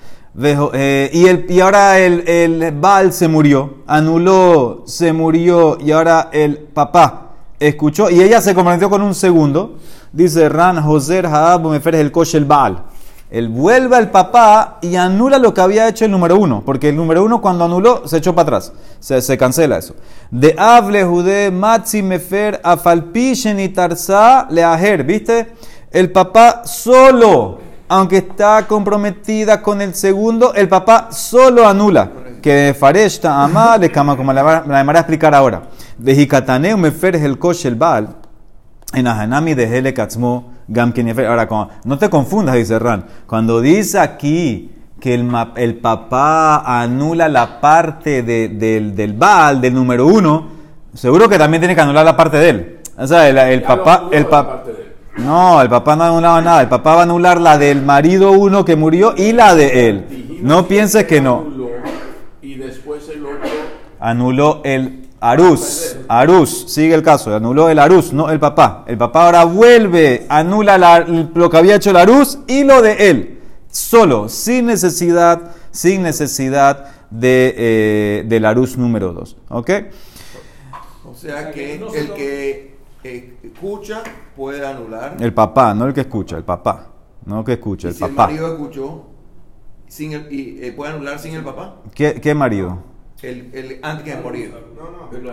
Eh, 0.42 1.12
y, 1.14 1.28
el, 1.28 1.46
y 1.48 1.60
ahora 1.60 2.00
el, 2.00 2.28
el 2.28 2.72
Baal 2.72 3.14
se 3.14 3.28
murió, 3.28 3.84
anuló, 3.86 4.86
se 4.88 5.14
murió, 5.14 5.78
y 5.80 5.92
ahora 5.92 6.30
el 6.34 6.58
papá 6.58 7.34
escuchó, 7.60 8.10
y 8.10 8.24
ella 8.24 8.42
se 8.42 8.56
comprometió 8.56 8.90
con 8.90 9.04
un 9.04 9.14
segundo. 9.14 9.76
Dice 10.12 10.50
Ran, 10.50 10.82
Joser, 10.82 11.28
Ha'a, 11.28 11.60
Meferes, 11.60 12.02
el 12.02 12.12
coche, 12.12 12.40
el 12.40 12.46
Baal 12.46 12.86
él 13.32 13.50
vuelve 13.50 13.96
al 13.96 14.12
papá 14.12 14.78
y 14.82 14.96
anula 14.96 15.40
lo 15.40 15.54
que 15.54 15.62
había 15.62 15.88
hecho 15.88 16.06
el 16.06 16.12
número 16.12 16.38
uno, 16.38 16.62
porque 16.64 16.90
el 16.90 16.96
número 16.96 17.24
uno 17.24 17.42
cuando 17.42 17.66
anuló 17.66 18.08
se 18.08 18.18
echó 18.18 18.36
para 18.36 18.58
atrás, 18.58 18.74
se, 19.00 19.20
se 19.22 19.38
cancela 19.38 19.78
eso. 19.78 19.96
De 20.30 20.56
hable 20.58 21.04
jude 21.04 21.50
matzi 21.50 22.04
mefer 22.04 22.62
afalpishen 22.64 23.60
y 23.60 23.70
tarsa 23.70 24.48
leajer, 24.50 25.04
¿viste? 25.04 25.54
El 25.92 26.12
papá 26.12 26.62
solo, 26.66 27.60
aunque 27.88 28.18
está 28.18 28.68
comprometida 28.68 29.62
con 29.62 29.82
el 29.82 29.96
segundo, 29.96 30.54
el 30.54 30.70
papá 30.70 31.10
solo 31.12 31.68
anula. 31.68 32.12
Que 32.42 32.76
fareshta 32.78 33.44
ama 33.44 33.76
le 33.76 33.90
cama 33.90 34.16
como 34.16 34.32
la, 34.32 34.64
la 34.68 34.80
a 34.80 35.00
explicar 35.00 35.34
ahora. 35.34 35.64
De 35.98 36.14
hicataneu 36.14 36.78
mefer 36.78 37.16
el 37.16 37.40
kosh 37.40 37.66
el 37.66 37.76
bal, 37.76 38.18
en 38.94 39.08
ahanami 39.08 39.56
de 39.56 39.66
hele 39.66 39.94
katzmo 39.96 40.55
Ahora, 41.28 41.48
no 41.84 41.98
te 41.98 42.10
confundas, 42.10 42.56
dice 42.56 42.80
Ran. 42.80 43.06
Cuando 43.28 43.62
dice 43.62 44.00
aquí 44.00 44.72
que 45.00 45.14
el, 45.14 45.30
el 45.58 45.76
papá 45.76 46.82
anula 46.82 47.30
la 47.30 47.60
parte 47.62 48.24
del, 48.24 48.96
del 48.96 49.14
Baal, 49.14 49.62
del 49.62 49.74
número 49.74 50.08
uno, 50.08 50.48
seguro 50.94 51.30
que 51.30 51.38
también 51.38 51.62
tiene 51.62 51.76
que 51.76 51.82
anular 51.82 52.04
la 52.04 52.18
parte 52.18 52.38
de 52.38 52.50
él. 52.50 52.80
O 52.98 53.06
sea, 53.06 53.28
el, 53.30 53.62
papá. 53.62 54.08
El 54.12 54.26
no, 55.18 55.62
el 55.62 55.70
papá 55.70 55.96
no 55.96 56.04
ha 56.04 56.08
anulado 56.08 56.42
nada. 56.42 56.62
El 56.62 56.70
papá 56.70 56.96
va 56.96 57.02
a 57.02 57.04
anular 57.04 57.40
la 57.40 57.58
del 57.58 57.82
marido 57.82 58.32
uno 58.32 58.64
que 58.66 58.76
murió 58.76 59.14
y 59.18 59.34
la 59.34 59.54
de 59.56 59.90
él. 59.90 60.40
No 60.42 60.68
pienses 60.68 61.06
que 61.06 61.22
no. 61.22 61.46
Y 62.42 62.56
después 62.56 63.08
el 63.10 63.26
otro. 63.26 63.50
Anuló 64.00 64.62
el 64.64 65.05
Arús, 65.20 65.98
Arús, 66.08 66.66
sigue 66.68 66.94
el 66.94 67.02
caso, 67.02 67.34
anuló 67.36 67.70
el 67.70 67.80
Arús, 67.80 68.14
no 68.14 68.30
el 68.30 68.40
papá. 68.40 68.84
El 68.88 68.98
papá 68.98 69.26
ahora 69.26 69.46
vuelve, 69.46 70.26
anula 70.30 70.78
lo 71.34 71.50
que 71.50 71.58
había 71.58 71.76
hecho 71.76 71.90
el 71.92 71.98
Arús 71.98 72.40
y 72.48 72.64
lo 72.64 72.82
de 72.82 73.10
él, 73.10 73.40
solo, 73.72 74.30
sin 74.30 74.68
necesidad, 74.68 75.56
sin 75.72 76.04
necesidad 76.04 76.92
de, 77.10 77.54
eh, 77.58 78.24
del 78.28 78.46
Arús 78.46 78.78
número 78.78 79.14
2. 79.14 79.38
¿Ok? 79.50 79.72
O 81.10 81.16
sea 81.16 81.52
que 81.52 81.76
el 81.76 82.12
que 82.14 82.76
escucha 83.44 84.04
puede 84.36 84.66
anular. 84.66 85.16
El 85.20 85.34
papá, 85.34 85.74
no 85.74 85.86
el 85.86 85.94
que 85.94 86.02
escucha, 86.02 86.38
el 86.38 86.44
papá, 86.44 86.88
no 87.26 87.40
el 87.40 87.46
que 87.46 87.54
escucha, 87.54 87.88
el 87.88 87.94
si 87.94 88.02
papá. 88.02 88.26
el 88.26 88.30
marido 88.32 88.54
escuchó, 88.54 89.06
sin 89.88 90.14
el, 90.14 90.32
y, 90.32 90.60
eh, 90.62 90.74
¿puede 90.74 90.94
anular 90.94 91.20
sin 91.20 91.36
el 91.36 91.44
papá? 91.44 91.78
¿Qué, 91.94 92.20
qué 92.20 92.36
marido? 92.36 92.95
El, 93.22 93.50
el, 93.54 93.80
antes 93.82 94.06
de 94.06 94.22
morir. 94.22 94.54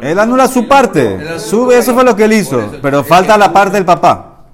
Él 0.00 0.18
anula 0.18 0.48
su 0.48 0.66
parte. 0.66 1.38
Sube, 1.38 1.78
eso 1.78 1.94
fue 1.94 2.04
lo 2.04 2.16
que 2.16 2.24
él 2.24 2.32
hizo. 2.32 2.60
Pero 2.80 3.04
falta 3.04 3.36
la 3.36 3.52
parte 3.52 3.76
del 3.76 3.84
papá. 3.84 4.44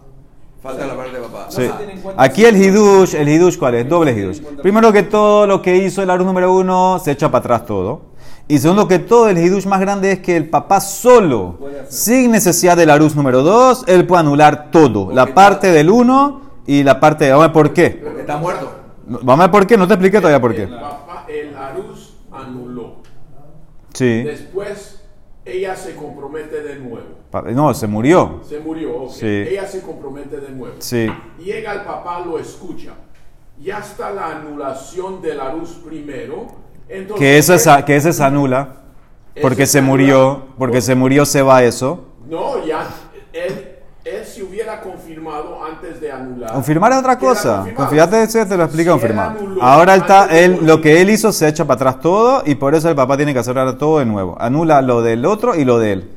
Falta 0.62 0.87
la 0.87 0.97
parte 0.97 1.12
del 1.12 1.23
papá. 1.23 1.47
Sí. 1.49 1.70
Aquí 2.16 2.44
el 2.44 2.56
hidush, 2.56 3.14
el 3.14 3.28
hidush, 3.28 3.56
¿cuál 3.58 3.76
es? 3.76 3.88
Doble 3.88 4.12
hidush. 4.12 4.40
Primero 4.62 4.92
que 4.92 5.04
todo, 5.04 5.47
lo 5.47 5.62
que 5.62 5.76
hizo 5.76 6.02
el 6.02 6.11
aruz 6.11 6.26
número 6.26 6.52
uno, 6.52 7.00
se 7.02 7.12
echa 7.12 7.30
para 7.30 7.40
atrás 7.40 7.66
todo. 7.66 8.02
Y 8.49 8.58
segundo 8.58 8.88
que 8.88 8.99
todo, 8.99 9.28
el 9.28 9.38
hidush 9.38 9.66
más 9.66 9.78
grande 9.78 10.12
es 10.12 10.18
que 10.20 10.37
el 10.37 10.49
papá 10.49 10.80
solo, 10.80 11.58
sin 11.88 12.30
necesidad 12.30 12.76
del 12.76 12.90
aruz 12.90 13.14
número 13.14 13.42
dos, 13.42 13.85
él 13.87 14.06
puede 14.06 14.20
anular 14.20 14.70
todo. 14.70 15.12
La 15.12 15.26
parte 15.26 15.70
del 15.70 15.90
uno 15.90 16.40
y 16.66 16.82
la 16.82 16.99
parte 16.99 17.26
de... 17.26 17.30
Vamos 17.32 17.44
a 17.44 17.47
ver 17.49 17.52
por 17.52 17.73
qué. 17.75 17.90
Porque 18.02 18.20
está 18.20 18.38
muerto. 18.38 18.73
Vamos 19.06 19.40
a 19.40 19.47
ver 19.47 19.50
por 19.50 19.66
qué, 19.66 19.76
no 19.76 19.87
te 19.87 19.94
expliqué 19.94 20.18
todavía 20.18 20.40
por 20.40 20.54
qué. 20.54 20.66
Sí. 23.99 24.23
Después 24.23 25.02
ella 25.45 25.75
se 25.75 25.97
compromete 25.97 26.62
de 26.62 26.76
nuevo. 26.76 27.19
No, 27.52 27.75
se 27.75 27.88
murió. 27.88 28.40
Se 28.49 28.61
murió, 28.61 29.02
ok. 29.02 29.11
Sí. 29.11 29.26
Ella 29.26 29.67
se 29.67 29.83
compromete 29.83 30.38
de 30.38 30.50
nuevo. 30.50 30.76
Sí. 30.78 31.09
Llega 31.38 31.73
el 31.73 31.81
papá, 31.83 32.21
lo 32.25 32.38
escucha. 32.38 32.93
Ya 33.59 33.78
está 33.78 34.11
la 34.12 34.37
anulación 34.37 35.21
de 35.21 35.35
la 35.35 35.52
luz 35.52 35.81
primero. 35.85 36.47
Entonces, 36.88 37.19
que 37.19 37.38
ese, 37.38 37.85
que 37.85 37.97
ese 37.97 38.12
se 38.12 38.23
anula. 38.23 38.83
Porque 39.43 39.67
se, 39.67 39.83
murió. 39.83 40.47
Porque 40.59 40.81
se 40.81 40.95
murió, 40.95 41.26
se 41.26 41.43
va 41.43 41.64
eso. 41.64 42.07
No, 42.28 42.64
ya 42.64 42.87
antes 45.65 46.00
de 46.00 46.11
anular. 46.11 46.53
Confirmar 46.53 46.93
es 46.93 46.99
otra 46.99 47.19
cosa. 47.19 47.57
confirmado. 47.59 47.77
Confíate, 47.77 48.23
ese 48.23 48.47
te 48.47 48.57
lo 48.57 48.65
explica 48.65 48.91
Si 48.93 48.95
él 48.97 49.00
confirmar. 49.00 49.37
Ahora 49.61 49.95
él 49.95 50.00
está, 50.00 50.27
él, 50.27 50.59
lo 50.62 50.81
que 50.81 51.00
él 51.00 51.11
hizo 51.11 51.33
se 51.33 51.49
echa 51.49 51.65
para 51.65 51.75
atrás 51.77 52.00
todo 52.00 52.43
y 52.47 52.55
por 52.55 52.75
eso 52.75 52.88
el 52.88 52.97
papá 52.97 53.17
tiene 53.17 53.33
que 53.33 53.41
hacer 53.41 53.59
ahora 53.59 53.77
todo 53.77 53.99
de 53.99 54.07
nuevo. 54.07 54.37
Anula 54.41 54.83
lo 54.83 55.03
del 55.03 55.25
otro 55.27 55.55
y 55.55 55.65
lo 55.65 55.79
de 55.79 55.93
él. 55.93 56.11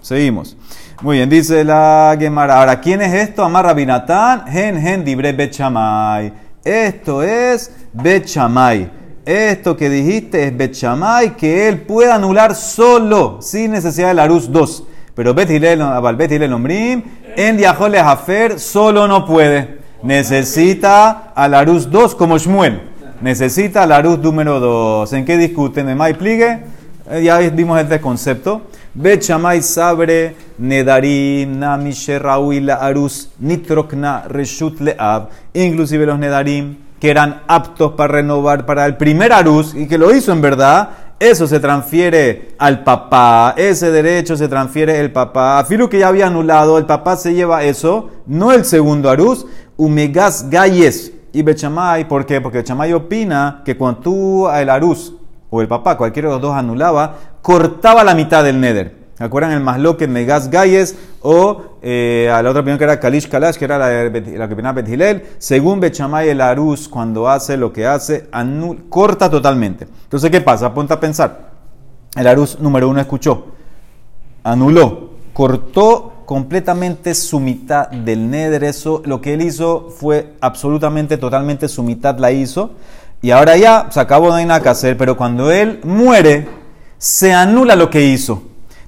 Seguimos. 0.00 0.56
Muy 1.02 1.16
bien, 1.16 1.30
dice 1.30 1.64
la 1.64 2.16
Gemara. 2.18 2.58
Ahora, 2.58 2.80
¿quién 2.80 3.00
es 3.02 3.12
esto? 3.12 3.42
Amar 3.44 3.64
Rabinatán, 3.64 4.46
Gen 4.46 4.80
Gen 4.80 5.04
Dibre 5.04 5.32
Bechamay. 5.32 6.32
Esto 6.64 7.22
es 7.22 7.70
Bechamay. 7.92 8.90
Esto 9.24 9.76
que 9.76 9.88
dijiste 9.88 10.44
es 10.44 10.56
Bechamay, 10.56 11.36
que 11.36 11.68
él 11.68 11.80
puede 11.82 12.12
anular 12.12 12.54
solo, 12.54 13.38
sin 13.40 13.72
necesidad 13.72 14.08
de 14.08 14.14
la 14.14 14.24
Aruz 14.24 14.52
2. 14.52 14.84
Pero 15.14 15.32
Bet 15.32 15.50
Hillel 15.50 16.52
Omrim, 16.52 17.02
en 17.36 17.56
Diajole 17.56 17.98
Hafer 17.98 18.58
solo 18.58 19.06
no 19.06 19.24
puede. 19.24 19.78
Necesita 20.02 21.32
a 21.34 21.48
la 21.48 21.60
Aruz 21.60 21.90
2 21.90 22.14
como 22.14 22.38
Shmuel. 22.38 22.80
Necesita 23.20 23.86
la 23.86 23.96
Aruz 23.96 24.18
número 24.18 24.60
2. 24.60 25.12
¿En 25.14 25.24
qué 25.24 25.38
discuten? 25.38 25.88
¿En? 25.88 26.64
Eh, 27.10 27.22
ya 27.22 27.38
vimos 27.38 27.80
este 27.80 28.00
concepto. 28.00 28.62
Bet 28.94 29.22
Shamay 29.22 29.62
Sabre, 29.62 30.36
Nedarim, 30.58 31.58
Nami 31.58 31.92
Sheraui 31.92 32.60
la 32.60 32.76
Arus, 32.76 33.30
Nitrokna, 33.38 34.24
Reshut 34.28 34.80
Leab. 34.80 35.28
Inclusive 35.52 36.06
los 36.06 36.18
Nedarim, 36.18 36.76
que 37.00 37.10
eran 37.10 37.42
aptos 37.48 37.92
para 37.92 38.14
renovar 38.14 38.66
para 38.66 38.86
el 38.86 38.96
primer 38.96 39.32
Arus 39.32 39.74
y 39.74 39.86
que 39.86 39.98
lo 39.98 40.14
hizo 40.14 40.32
en 40.32 40.40
verdad, 40.40 40.90
eso 41.30 41.46
se 41.46 41.60
transfiere 41.60 42.54
al 42.58 42.84
papá, 42.84 43.54
ese 43.56 43.90
derecho 43.90 44.36
se 44.36 44.48
transfiere 44.48 45.00
el 45.00 45.12
papá. 45.12 45.58
Afilo 45.58 45.88
que 45.88 45.98
ya 45.98 46.08
había 46.08 46.26
anulado, 46.26 46.78
el 46.78 46.86
papá 46.86 47.16
se 47.16 47.34
lleva 47.34 47.64
eso, 47.64 48.10
no 48.26 48.52
el 48.52 48.64
segundo 48.64 49.10
Arus, 49.10 49.46
Umegas 49.76 50.48
Gayes. 50.50 51.12
Y 51.32 51.42
Bechamay, 51.42 52.06
¿por 52.06 52.26
qué? 52.26 52.40
Porque 52.40 52.58
Bechamay 52.58 52.92
opina 52.92 53.62
que 53.64 53.76
cuando 53.76 54.00
tú 54.00 54.48
el 54.48 54.70
Arus 54.70 55.14
o 55.50 55.60
el 55.60 55.68
papá, 55.68 55.96
cualquiera 55.96 56.28
de 56.28 56.34
los 56.34 56.42
dos 56.42 56.54
anulaba, 56.54 57.16
cortaba 57.42 58.04
la 58.04 58.14
mitad 58.14 58.44
del 58.44 58.60
Neder. 58.60 59.03
¿Se 59.16 59.22
acuerdan 59.22 59.52
el 59.52 59.60
Masloque 59.60 60.08
Megas 60.08 60.50
Gayes 60.50 60.96
o 61.22 61.78
eh, 61.82 62.28
a 62.34 62.42
la 62.42 62.50
otra 62.50 62.62
opinión 62.62 62.78
que 62.78 62.84
era 62.84 62.98
Kalish 62.98 63.28
Kalash, 63.28 63.56
que 63.56 63.64
era 63.64 63.78
la, 63.78 64.04
la 64.10 64.48
que 64.48 64.54
opinaba 64.54 64.72
Bet 64.72 64.88
Hillel? 64.88 65.22
Según 65.38 65.78
Bechamay, 65.78 66.30
el 66.30 66.40
Arus, 66.40 66.88
cuando 66.88 67.28
hace 67.28 67.56
lo 67.56 67.72
que 67.72 67.86
hace, 67.86 68.28
anul- 68.32 68.88
corta 68.88 69.30
totalmente. 69.30 69.86
Entonces, 70.02 70.30
¿qué 70.30 70.40
pasa? 70.40 70.74
Ponte 70.74 70.94
a 70.94 70.98
pensar. 70.98 71.52
El 72.16 72.26
Arus 72.26 72.58
número 72.58 72.88
uno 72.88 73.00
escuchó, 73.00 73.46
anuló, 74.42 75.10
cortó 75.32 76.22
completamente 76.26 77.14
su 77.14 77.38
mitad 77.38 77.88
del 77.90 78.28
Neder. 78.28 78.74
Lo 79.04 79.20
que 79.20 79.34
él 79.34 79.42
hizo 79.42 79.90
fue 79.90 80.34
absolutamente, 80.40 81.18
totalmente 81.18 81.68
su 81.68 81.84
mitad 81.84 82.18
la 82.18 82.32
hizo. 82.32 82.72
Y 83.22 83.30
ahora 83.30 83.56
ya 83.56 83.86
se 83.90 84.00
acabó, 84.00 84.28
no 84.28 84.34
hay 84.34 84.44
nada 84.46 84.60
que 84.60 84.68
hacer. 84.70 84.96
Pero 84.96 85.16
cuando 85.16 85.52
él 85.52 85.80
muere, 85.84 86.48
se 86.98 87.32
anula 87.32 87.76
lo 87.76 87.90
que 87.90 88.04
hizo. 88.06 88.42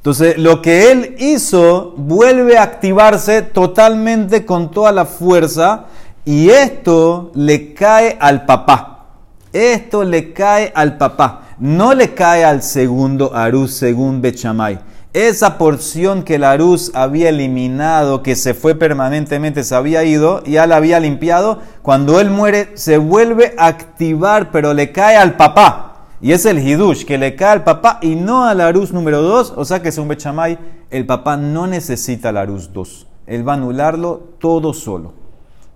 Entonces, 0.07 0.39
lo 0.39 0.63
que 0.63 0.93
él 0.93 1.17
hizo 1.19 1.93
vuelve 1.97 2.59
a 2.59 2.63
activarse 2.63 3.43
totalmente 3.43 4.47
con 4.47 4.71
toda 4.71 4.93
la 4.93 5.05
fuerza. 5.05 5.87
Y 6.25 6.51
esto 6.51 7.33
le 7.35 7.75
cae 7.75 8.17
al 8.21 8.47
papá. 8.47 9.07
Esto 9.53 10.05
le 10.05 10.33
cae 10.33 10.71
al 10.77 10.97
papá. 10.97 11.49
No 11.59 11.93
le 11.93 12.15
cae 12.15 12.45
al 12.45 12.63
segundo 12.63 13.35
Arús 13.35 13.75
según 13.75 14.23
Bechamay. 14.23 14.79
Esa 15.13 15.59
porción 15.59 16.23
que 16.23 16.37
el 16.37 16.45
Arús 16.45 16.93
había 16.95 17.31
eliminado, 17.31 18.23
que 18.23 18.37
se 18.37 18.55
fue 18.55 18.77
permanentemente, 18.77 19.65
se 19.65 19.75
había 19.75 20.05
ido, 20.05 20.45
ya 20.45 20.69
la 20.69 20.77
había 20.77 21.01
limpiado. 21.01 21.59
Cuando 21.83 22.21
él 22.21 22.31
muere, 22.31 22.71
se 22.75 22.99
vuelve 22.99 23.57
a 23.59 23.67
activar, 23.67 24.53
pero 24.53 24.73
le 24.73 24.93
cae 24.93 25.17
al 25.17 25.37
papá. 25.37 25.86
Y 26.21 26.33
es 26.33 26.47
el 26.47 26.59
Hidush, 26.59 27.05
que 27.05 27.19
le 27.19 27.35
cae 27.35 27.53
al 27.53 27.65
papá 27.65 27.99
y 28.01 28.15
no 28.15 28.45
al 28.45 28.61
Arús 28.61 28.93
número 28.93 29.21
2. 29.21 29.55
O 29.57 29.65
sea 29.65 29.83
que 29.83 29.93
según 29.93 30.09
Bechamay, 30.09 30.59
el 30.91 31.05
papá 31.05 31.37
no 31.37 31.67
necesita 31.67 32.31
el 32.31 32.39
Arús 32.39 32.73
2. 32.73 33.07
Él 33.27 33.47
va 33.47 33.53
a 33.53 33.57
anularlo 33.57 34.35
todo 34.39 34.73
solo. 34.73 35.13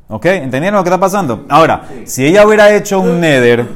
¿Ok? 0.09 0.27
¿Entendieron 0.27 0.79
lo 0.79 0.83
que 0.83 0.89
está 0.89 0.99
pasando? 0.99 1.45
Ahora, 1.49 1.89
si 2.05 2.25
ella 2.27 2.47
hubiera 2.47 2.75
hecho 2.75 3.01
un 3.01 3.21
neder 3.21 3.67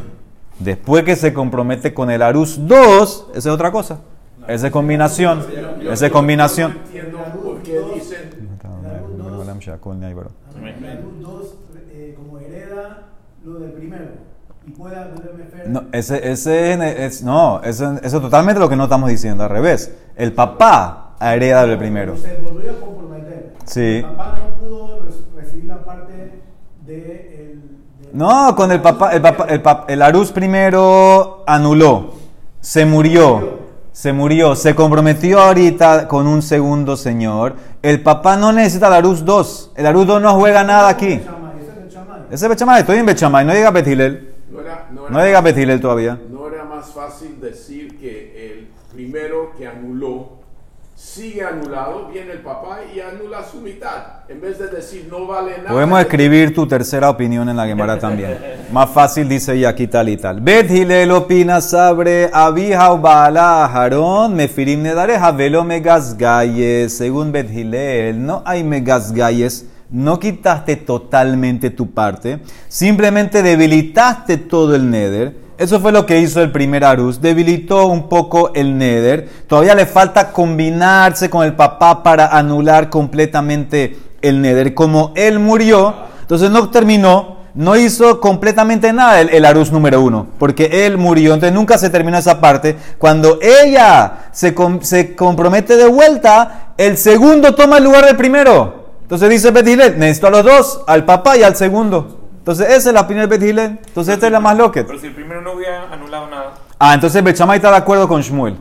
después 0.58 1.04
que 1.04 1.16
se 1.16 1.34
compromete 1.34 1.92
con 1.92 2.10
el 2.10 2.22
Arus 2.22 2.66
2, 2.66 3.26
esa 3.30 3.38
es 3.38 3.46
otra 3.46 3.70
cosa. 3.70 4.00
Esa 4.48 4.66
es 4.66 4.72
combinación. 4.72 5.44
Esa 5.90 6.06
es 6.06 6.12
combinación. 6.12 6.74
No 6.74 6.80
entiendo 6.80 7.18
por 7.42 7.62
qué 7.62 7.78
dicen 7.94 8.30
Luz 11.02 11.20
2 11.20 11.54
eh, 11.92 12.14
como 12.16 12.38
hereda 12.38 13.08
lo 13.44 13.54
del 13.54 13.72
primero 13.72 14.33
y. 14.66 15.68
No, 15.68 15.84
ese, 15.92 16.30
ese 16.30 17.04
es, 17.06 17.22
no, 17.22 17.60
eso, 17.62 17.98
eso 18.02 18.20
totalmente 18.20 18.60
lo 18.60 18.68
que 18.68 18.76
no 18.76 18.84
estamos 18.84 19.08
diciendo, 19.10 19.44
al 19.44 19.50
revés. 19.50 19.92
El 20.16 20.32
papá 20.32 21.14
hereda 21.20 21.66
del 21.66 21.78
primero. 21.78 22.16
Se 22.16 22.36
volvió 22.36 22.72
a 22.72 22.80
comprometer. 22.80 23.54
Sí. 23.64 23.96
El 23.98 24.04
papá 24.04 24.38
no 24.40 24.66
pudo 24.66 25.00
re- 25.02 25.42
recibir 25.42 25.64
la 25.66 25.84
parte 25.84 26.42
de 26.86 26.94
el, 26.96 28.06
de- 28.06 28.10
No, 28.12 28.54
con 28.56 28.70
el 28.72 28.80
papá, 28.80 29.10
el 29.12 29.22
papá, 29.22 29.46
el, 29.48 29.62
pap- 29.62 29.84
el 29.88 30.02
Arús 30.02 30.32
primero 30.32 31.44
anuló, 31.46 32.12
se 32.60 32.84
murió, 32.84 33.58
se 33.92 34.12
murió, 34.12 34.54
se 34.56 34.74
comprometió 34.74 35.40
ahorita 35.40 36.08
con 36.08 36.26
un 36.26 36.42
segundo 36.42 36.96
señor. 36.96 37.54
El 37.82 38.02
papá 38.02 38.36
no 38.36 38.52
necesita 38.52 38.88
el 38.88 38.94
Arús 38.94 39.24
2, 39.24 39.72
el 39.76 39.86
Arús 39.86 40.06
2 40.06 40.20
no 40.20 40.34
juega 40.34 40.62
nada 40.64 40.88
aquí. 40.88 41.16
Bechamay, 41.18 41.52
ese 41.60 41.70
es 41.70 41.76
el 41.78 41.88
chamay. 41.90 42.20
Ese 42.30 42.44
es 42.46 42.48
Bechamay, 42.50 42.80
estoy 42.80 42.98
en 42.98 43.06
Bechamay, 43.06 43.44
no 43.46 43.52
llega 43.52 43.70
Betilel, 43.70 44.33
no 44.54 44.60
era, 44.60 44.88
no 44.92 45.06
era, 45.06 45.10
no 45.10 45.24
llega 45.24 45.40
Betilel 45.40 45.80
todavía. 45.80 46.18
no 46.30 46.46
era 46.48 46.64
más 46.64 46.92
fácil 46.92 47.40
decir 47.40 47.98
que 47.98 48.52
el 48.52 48.68
primero 48.92 49.52
que 49.58 49.66
anuló 49.66 50.44
sigue 50.94 51.44
anulado, 51.44 52.06
viene 52.06 52.32
el 52.32 52.38
papá 52.38 52.78
y 52.94 53.00
anula 53.00 53.44
su 53.44 53.60
mitad, 53.60 54.20
en 54.28 54.40
vez 54.40 54.60
de 54.60 54.68
decir 54.68 55.08
no 55.10 55.26
vale 55.26 55.58
nada. 55.58 55.70
Podemos 55.70 56.00
escribir 56.00 56.54
tu 56.54 56.68
tercera 56.68 57.10
opinión 57.10 57.48
en 57.48 57.56
la 57.56 57.66
Gemara 57.66 57.98
también. 58.06 58.38
Más 58.72 58.90
fácil 58.90 59.28
dice 59.28 59.56
y 59.56 59.64
aquí 59.64 59.88
tal 59.88 60.08
y 60.08 60.16
tal. 60.16 60.40
Bet 60.40 60.70
Hillel 60.70 61.10
opina 61.10 61.60
sobre 61.60 62.30
Abija 62.32 62.92
o 62.92 62.98
Baala 62.98 63.64
Aharón, 63.64 64.36
Mefirim 64.36 64.82
Nedareja, 64.82 65.32
Velo 65.32 65.64
Megasgayes. 65.64 66.96
Según 66.96 67.32
Bet 67.32 67.50
Hillel, 67.50 68.24
no 68.24 68.42
hay 68.44 68.62
Megasgayes. 68.62 69.66
No 69.90 70.18
quitaste 70.18 70.76
totalmente 70.76 71.70
tu 71.70 71.90
parte, 71.90 72.40
simplemente 72.68 73.42
debilitaste 73.42 74.38
todo 74.38 74.74
el 74.74 74.90
Neder. 74.90 75.36
Eso 75.56 75.78
fue 75.78 75.92
lo 75.92 76.04
que 76.04 76.18
hizo 76.18 76.42
el 76.42 76.50
primer 76.50 76.84
Arus, 76.84 77.20
debilitó 77.20 77.86
un 77.86 78.08
poco 78.08 78.52
el 78.54 78.76
Neder. 78.76 79.28
Todavía 79.46 79.76
le 79.76 79.86
falta 79.86 80.32
combinarse 80.32 81.30
con 81.30 81.44
el 81.44 81.52
papá 81.54 82.02
para 82.02 82.26
anular 82.26 82.90
completamente 82.90 83.96
el 84.20 84.42
Neder. 84.42 84.74
Como 84.74 85.12
él 85.14 85.38
murió, 85.38 85.94
entonces 86.22 86.50
no 86.50 86.70
terminó, 86.70 87.36
no 87.54 87.76
hizo 87.76 88.20
completamente 88.20 88.92
nada 88.92 89.20
el, 89.20 89.28
el 89.28 89.44
Arus 89.44 89.70
número 89.70 90.00
uno, 90.00 90.26
porque 90.40 90.86
él 90.86 90.98
murió, 90.98 91.34
entonces 91.34 91.54
nunca 91.54 91.78
se 91.78 91.88
terminó 91.88 92.18
esa 92.18 92.40
parte. 92.40 92.74
Cuando 92.98 93.38
ella 93.40 94.24
se, 94.32 94.54
com- 94.54 94.80
se 94.80 95.14
compromete 95.14 95.76
de 95.76 95.86
vuelta, 95.86 96.72
el 96.78 96.96
segundo 96.96 97.54
toma 97.54 97.78
el 97.78 97.84
lugar 97.84 98.06
del 98.06 98.16
primero. 98.16 98.83
Entonces 99.14 99.30
dice 99.30 99.52
Betile, 99.52 99.90
necesito 99.92 100.26
a 100.26 100.30
los 100.30 100.42
dos, 100.44 100.80
al 100.88 101.04
papá 101.04 101.36
y 101.36 101.44
al 101.44 101.54
segundo. 101.54 102.18
Entonces 102.38 102.68
esa 102.68 102.88
es 102.88 102.94
la 102.94 103.02
opinión 103.02 103.28
de 103.28 103.38
Betile. 103.38 103.62
Entonces 103.86 104.14
esta 104.14 104.26
es 104.26 104.32
la 104.32 104.40
más 104.40 104.56
loca. 104.56 104.82
Pero 104.84 104.98
si 104.98 105.06
el 105.06 105.14
primero 105.14 105.40
no 105.40 105.52
hubiera 105.52 105.84
anulado 105.84 106.26
nada. 106.26 106.54
Ah, 106.80 106.94
entonces 106.94 107.22
Bechamay 107.22 107.58
está 107.58 107.70
de 107.70 107.76
acuerdo 107.76 108.08
con 108.08 108.20
Shmuel. 108.22 108.56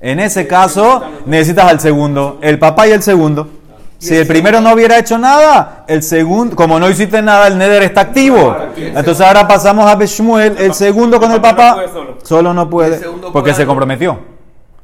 En 0.00 0.18
ese 0.18 0.46
caso, 0.46 1.02
necesitas 1.26 1.66
al 1.66 1.78
segundo, 1.78 2.38
el 2.40 2.58
papá 2.58 2.88
y 2.88 2.92
el 2.92 3.02
segundo. 3.02 3.50
Si 3.98 4.16
el 4.16 4.26
primero 4.26 4.62
no 4.62 4.72
hubiera 4.72 4.98
hecho 4.98 5.18
nada, 5.18 5.84
el 5.86 6.02
segundo, 6.02 6.56
como 6.56 6.80
no 6.80 6.88
hiciste 6.88 7.20
nada, 7.20 7.46
el 7.46 7.58
Neder 7.58 7.82
está 7.82 8.00
activo. 8.00 8.56
Entonces 8.74 9.20
ahora 9.20 9.46
pasamos 9.46 9.84
a 9.86 10.02
Shmuel, 10.02 10.56
el 10.58 10.72
segundo 10.72 11.20
con 11.20 11.30
el 11.32 11.40
papá. 11.42 11.68
no 11.68 11.74
puede 11.74 11.88
solo. 11.88 12.18
Solo 12.22 12.54
no 12.54 12.70
puede, 12.70 12.94
El 12.94 13.00
segundo 13.02 13.30
porque 13.30 13.52
se 13.52 13.66
comprometió. 13.66 14.31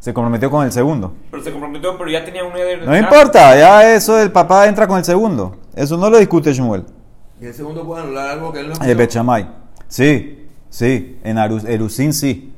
Se 0.01 0.15
comprometió 0.15 0.51
con 0.51 0.65
el 0.65 0.73
segundo. 0.73 1.13
Pero 1.31 1.43
se 1.43 1.51
comprometió, 1.51 1.99
pero 1.99 2.09
ya 2.11 2.25
tenía 2.25 2.45
un 2.45 2.53
Eder. 2.57 2.87
No 2.87 2.97
importa, 2.97 3.57
ya 3.59 3.95
eso 3.95 4.19
el 4.21 4.31
papá 4.31 4.67
entra 4.69 4.87
con 4.87 4.99
el 4.99 5.05
segundo. 5.05 5.57
Eso 5.75 5.97
no 5.97 6.09
lo 6.09 6.19
discute 6.19 6.53
Shmuel. 6.53 6.85
Y 7.41 7.47
el 7.47 7.55
segundo 7.55 7.85
puede 7.85 8.03
anular 8.05 8.29
algo 8.31 8.53
que 8.53 8.61
él 8.61 8.69
no 8.69 8.85
El. 8.85 8.97
Bechamay. 8.97 9.49
Sí, 9.89 10.47
sí. 10.71 11.19
En 11.25 11.37
Arus- 11.37 11.67
Erusín 11.69 12.13
sí. 12.13 12.53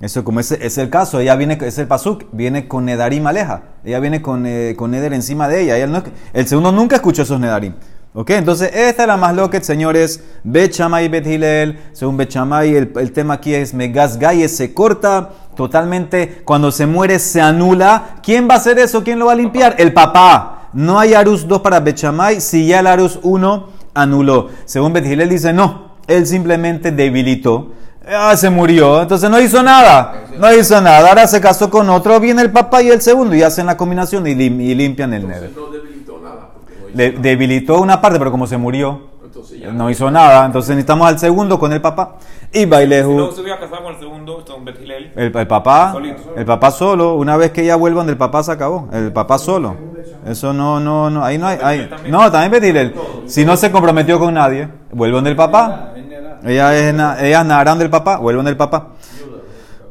Eso 0.00 0.22
como 0.22 0.38
ese 0.38 0.64
es 0.64 0.78
el 0.78 0.90
caso. 0.90 1.18
Ella 1.18 1.34
viene, 1.34 1.58
es 1.60 1.76
el 1.78 1.88
pasuk, 1.88 2.24
viene 2.30 2.68
con 2.68 2.84
Nedarim 2.84 3.26
aleja. 3.26 3.62
Ella 3.84 3.98
viene 3.98 4.22
con, 4.22 4.46
eh, 4.46 4.74
con 4.78 4.92
Neder 4.92 5.12
encima 5.12 5.48
de 5.48 5.62
ella. 5.62 5.76
Ella 5.76 5.88
no- 5.88 6.02
el 6.32 6.46
segundo 6.46 6.70
nunca 6.70 6.96
escuchó 6.96 7.22
esos 7.22 7.40
Nedarim. 7.40 7.74
¿Ok? 8.14 8.30
Entonces, 8.30 8.70
esta 8.74 9.02
es 9.02 9.08
la 9.08 9.16
más 9.16 9.34
loca, 9.34 9.60
señores. 9.62 10.22
Bechamay 10.42 11.04
y 11.04 11.08
Bet 11.08 11.26
Hillel. 11.26 11.78
Según 11.92 12.16
Bechamay, 12.16 12.74
el, 12.74 12.92
el 12.96 13.12
tema 13.12 13.34
aquí 13.34 13.54
es 13.54 13.74
Megas 13.74 14.18
Gaye 14.18 14.48
se 14.48 14.74
corta 14.74 15.30
totalmente. 15.54 16.42
Cuando 16.44 16.72
se 16.72 16.86
muere, 16.86 17.18
se 17.18 17.40
anula. 17.40 18.16
¿Quién 18.22 18.48
va 18.48 18.54
a 18.54 18.56
hacer 18.56 18.78
eso? 18.78 19.04
¿Quién 19.04 19.18
lo 19.18 19.26
va 19.26 19.32
a 19.32 19.36
limpiar? 19.36 19.76
El 19.78 19.92
papá. 19.92 20.68
no 20.72 20.98
hay 20.98 21.14
Arus 21.14 21.46
2 21.46 21.60
para 21.60 21.80
Bechamay 21.80 22.40
si 22.40 22.66
ya 22.66 22.80
el 22.80 22.86
Arus 22.86 23.18
1 23.22 23.68
anuló. 23.94 24.48
Según 24.64 24.92
Betgilel 24.92 25.28
dice, 25.28 25.52
no, 25.52 25.92
él 26.06 26.26
simplemente 26.26 26.90
debilitó. 26.90 27.72
Ah, 28.10 28.34
se 28.36 28.48
murió, 28.48 29.02
entonces 29.02 29.28
no 29.28 29.38
hizo 29.40 29.62
nada, 29.62 30.24
no 30.38 30.50
hizo 30.54 30.80
nada. 30.80 31.08
Ahora 31.10 31.26
se 31.26 31.40
casó 31.42 31.68
con 31.68 31.90
otro, 31.90 32.18
viene 32.20 32.40
el 32.42 32.50
papá 32.50 32.82
y 32.82 32.88
el 32.88 33.02
segundo 33.02 33.34
y 33.34 33.42
hacen 33.42 33.66
la 33.66 33.76
combinación 33.76 34.26
y, 34.26 34.34
lim- 34.34 34.60
y 34.62 34.74
limpian 34.74 35.12
el 35.12 35.24
Entonces 35.24 35.42
neder. 35.50 35.56
no 35.58 35.70
debilitó 35.70 36.18
nada. 36.22 36.48
porque 36.54 36.74
no 36.74 36.77
hizo 36.77 36.77
Le- 36.94 37.12
debilitó 37.12 37.80
una 37.80 38.00
parte, 38.00 38.18
pero 38.18 38.30
como 38.30 38.46
se 38.46 38.56
murió, 38.56 39.08
Entonces 39.24 39.60
ya 39.60 39.70
no 39.72 39.88
hizo 39.90 40.10
nada. 40.10 40.46
Entonces 40.46 40.70
necesitamos 40.70 41.06
al 41.08 41.18
segundo 41.18 41.58
con 41.58 41.72
el 41.72 41.80
papá. 41.80 42.16
Y 42.52 42.60
Si 42.60 42.66
Bailehu. 42.66 43.12
luego 43.16 43.32
se 43.32 43.40
hubiera 43.42 43.60
casado 43.60 43.82
con 43.84 43.92
el 43.94 44.00
segundo, 44.00 44.44
con 44.46 44.64
Bet 44.64 44.80
Hillel. 44.82 45.12
El, 45.14 45.36
el 45.36 45.46
papá, 45.46 45.92
Solito. 45.92 46.34
el 46.36 46.44
papá 46.46 46.70
solo, 46.70 47.14
una 47.16 47.36
vez 47.36 47.50
que 47.52 47.62
ella 47.62 47.76
vuelva 47.76 47.98
donde 47.98 48.12
el 48.12 48.18
papá 48.18 48.42
se 48.42 48.52
acabó, 48.52 48.88
el 48.92 49.12
papá 49.12 49.38
solo. 49.38 49.76
Eso 50.26 50.52
no, 50.52 50.80
no, 50.80 51.10
no, 51.10 51.24
ahí 51.24 51.38
no 51.38 51.46
hay, 51.46 51.88
no, 52.08 52.30
también 52.32 52.50
Betilel. 52.52 52.94
Si 53.26 53.44
no 53.44 53.56
se 53.56 53.70
comprometió 53.70 54.18
con 54.18 54.34
nadie, 54.34 54.68
vuelve 54.92 55.14
donde 55.14 55.30
el 55.30 55.36
papá. 55.36 55.92
Ella 56.44 56.74
es, 56.76 56.94
ella 56.94 57.40
es 57.40 57.46
Naharán 57.46 57.78
del 57.78 57.90
papá, 57.90 58.16
vuelve 58.18 58.38
donde 58.38 58.50
el 58.52 58.56
papá. 58.56 58.88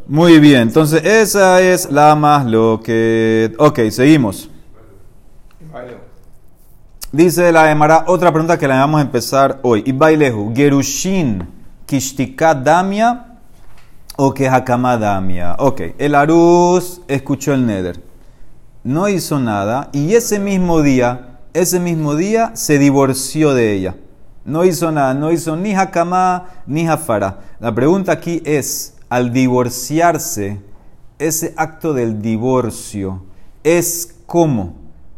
Muy 0.08 0.40
bien, 0.40 0.62
entonces 0.64 1.04
esa 1.06 1.62
es 1.62 1.92
la 1.92 2.16
más 2.16 2.46
lo 2.46 2.80
que... 2.84 3.54
Ok, 3.60 3.80
seguimos. 3.90 4.50
Dice 7.18 7.52
la 7.52 7.72
Emara, 7.72 8.04
otra 8.06 8.32
pregunta 8.32 8.60
que 8.60 8.68
la 8.68 8.76
vamos 8.76 9.00
a 9.00 9.02
empezar 9.02 9.60
hoy. 9.64 9.82
Ibailehu, 9.88 10.54
Gerushin, 10.56 11.48
Kishtika 11.88 12.54
Damia 12.54 13.40
o 14.18 14.32
que 14.32 14.48
Hakama 14.48 15.00
Damia. 15.00 15.56
Ok, 15.58 15.82
el 15.98 16.14
Aruz 16.14 17.02
escuchó 17.08 17.56
el 17.56 17.66
Neder, 17.66 18.04
no 18.84 19.10
hizo 19.10 19.40
nada 19.40 19.90
y 19.94 20.14
ese 20.14 20.38
mismo 20.38 20.84
día, 20.84 21.40
ese 21.56 21.80
mismo 21.80 22.14
día 22.14 22.52
se 22.54 22.78
divorció 22.78 23.56
de 23.56 23.74
ella. 23.74 23.96
No 24.46 24.64
hizo 24.64 24.92
nada, 24.92 25.16
no 25.16 25.32
hizo 25.32 25.56
ni 25.56 25.74
Hakama 25.74 26.46
ni 26.68 26.86
Jafara. 26.86 27.40
La 27.60 27.74
pregunta 27.74 28.12
aquí 28.12 28.44
es, 28.46 28.96
al 29.10 29.34
divorciarse, 29.34 30.62
ese 31.18 31.56
acto 31.58 31.96
del 31.96 32.22
divorcio 32.22 33.24
es 33.64 34.14
como 34.28 34.76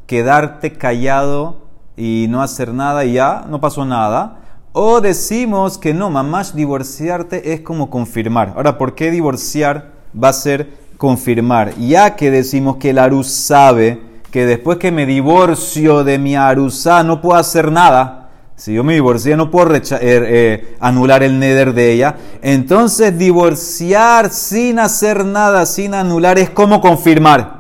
quedarte 0.08 0.72
callado 0.72 1.68
y 2.00 2.28
no 2.30 2.42
hacer 2.42 2.74
nada 2.74 3.04
y 3.04 3.14
ya 3.14 3.46
no 3.50 3.60
pasó 3.60 3.86
nada. 3.86 4.38
O 4.72 5.02
decimos 5.02 5.78
que 5.78 5.94
no, 5.94 6.10
mamás, 6.10 6.56
divorciarte 6.56 7.54
es 7.54 7.60
como 7.60 7.90
confirmar. 7.90 8.54
Ahora, 8.56 8.78
¿por 8.78 8.96
qué 8.96 9.12
divorciar 9.12 9.92
va 10.16 10.30
a 10.30 10.34
ser 10.34 10.70
confirmar? 10.98 11.76
Ya 11.76 12.16
que 12.16 12.32
decimos 12.32 12.78
que 12.78 12.92
el 12.92 13.00
Arus 13.00 13.28
sabe 13.28 14.02
que 14.32 14.46
después 14.46 14.78
que 14.78 14.92
me 14.92 15.06
divorcio 15.06 16.06
de 16.06 16.18
mi 16.20 16.36
Arusá 16.36 17.04
no 17.04 17.20
puedo 17.20 17.38
hacer 17.38 17.70
nada. 17.70 18.30
Si 18.56 18.74
yo 18.74 18.84
me 18.84 18.94
divorcié 18.94 19.36
no 19.36 19.52
puedo 19.52 19.76
eh, 19.76 19.82
eh, 20.02 20.78
anular 20.80 21.24
el 21.24 21.38
neder 21.38 21.74
de 21.74 21.92
ella. 21.92 22.16
Entonces 22.42 23.18
divorciar 23.18 24.30
sin 24.30 24.80
hacer 24.80 25.26
nada, 25.26 25.66
sin 25.66 25.94
anular, 25.94 26.40
es 26.40 26.50
como 26.50 26.80
confirmar. 26.80 27.59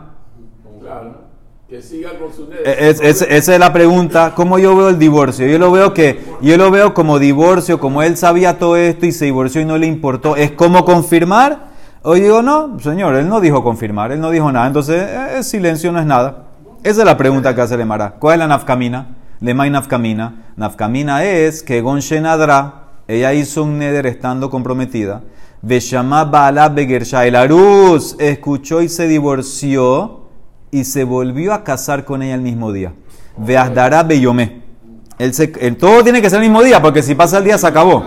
Que 1.70 1.84
siga 1.84 2.18
con 2.18 2.34
su. 2.34 2.52
Eh, 2.52 2.90
es- 2.90 3.00
es- 3.00 3.22
esa 3.22 3.54
es 3.54 3.60
la 3.60 3.72
pregunta. 3.72 4.34
¿Cómo 4.36 4.58
yo 4.58 4.76
veo 4.76 4.90
el 4.90 4.98
divorcio? 4.98 5.46
Yo 5.46 5.60
lo 5.60 5.72
veo 5.72 5.94
que 5.94 6.20
yo 6.42 6.58
lo 6.58 6.72
veo 6.72 6.96
como 6.96 7.20
divorcio, 7.20 7.80
como 7.80 8.02
él 8.02 8.18
sabía 8.18 8.58
todo 8.58 8.76
esto 8.76 9.06
y 9.06 9.12
se 9.12 9.26
divorció 9.26 9.62
y 9.62 9.66
no 9.66 9.78
le 9.78 9.86
importó. 9.86 10.36
¿Es 10.36 10.52
como 10.52 10.84
confirmar? 10.84 11.70
O 12.02 12.16
digo, 12.16 12.42
no, 12.42 12.80
señor, 12.80 13.14
él 13.16 13.28
no 13.30 13.40
dijo 13.40 13.64
confirmar, 13.64 14.12
él 14.12 14.20
no 14.20 14.32
dijo 14.32 14.52
nada. 14.52 14.66
Entonces, 14.66 15.04
eh, 15.04 15.38
eh, 15.40 15.44
silencio 15.44 15.92
no 15.92 16.00
es 16.00 16.06
nada. 16.08 16.46
Esa 16.84 17.02
es 17.02 17.06
la 17.06 17.18
pregunta 17.18 17.54
que 17.54 17.62
hace 17.62 17.78
Lemara. 17.78 18.16
¿Cuál 18.20 18.36
es 18.36 18.40
la 18.40 18.48
nafkamina? 18.48 19.18
Lemay 19.42 19.70
nafkamina. 19.70 20.54
Nafkamina 20.56 21.24
es 21.24 21.62
que 21.62 21.82
Gonshenadra, 21.82 22.86
ella 23.08 23.34
hizo 23.34 23.64
un 23.64 23.78
neder 23.78 24.08
estando 24.08 24.50
comprometida. 24.50 25.22
Veshama 25.62 26.24
Baala 26.26 26.70
Begersha. 26.70 27.28
El 27.28 27.36
Aruz 27.36 28.16
escuchó 28.18 28.82
y 28.82 28.90
se 28.90 29.08
divorció 29.08 30.19
y 30.72 30.84
se 30.84 31.04
volvió 31.04 31.54
a 31.54 31.64
casar 31.64 32.06
con 32.06 32.22
ella 32.22 32.36
el 32.36 32.42
mismo 32.42 32.72
día. 32.72 32.94
Veasdará 33.38 34.04
Beyomé. 34.04 34.62
Él 35.18 35.34
se- 35.34 35.54
él- 35.60 35.78
todo 35.78 36.04
tiene 36.04 36.22
que 36.22 36.30
ser 36.30 36.42
el 36.42 36.50
mismo 36.50 36.64
día, 36.64 36.82
porque 36.82 37.02
si 37.04 37.16
pasa 37.16 37.38
el 37.40 37.44
día 37.44 37.58
se 37.58 37.68
acabó. 37.68 38.04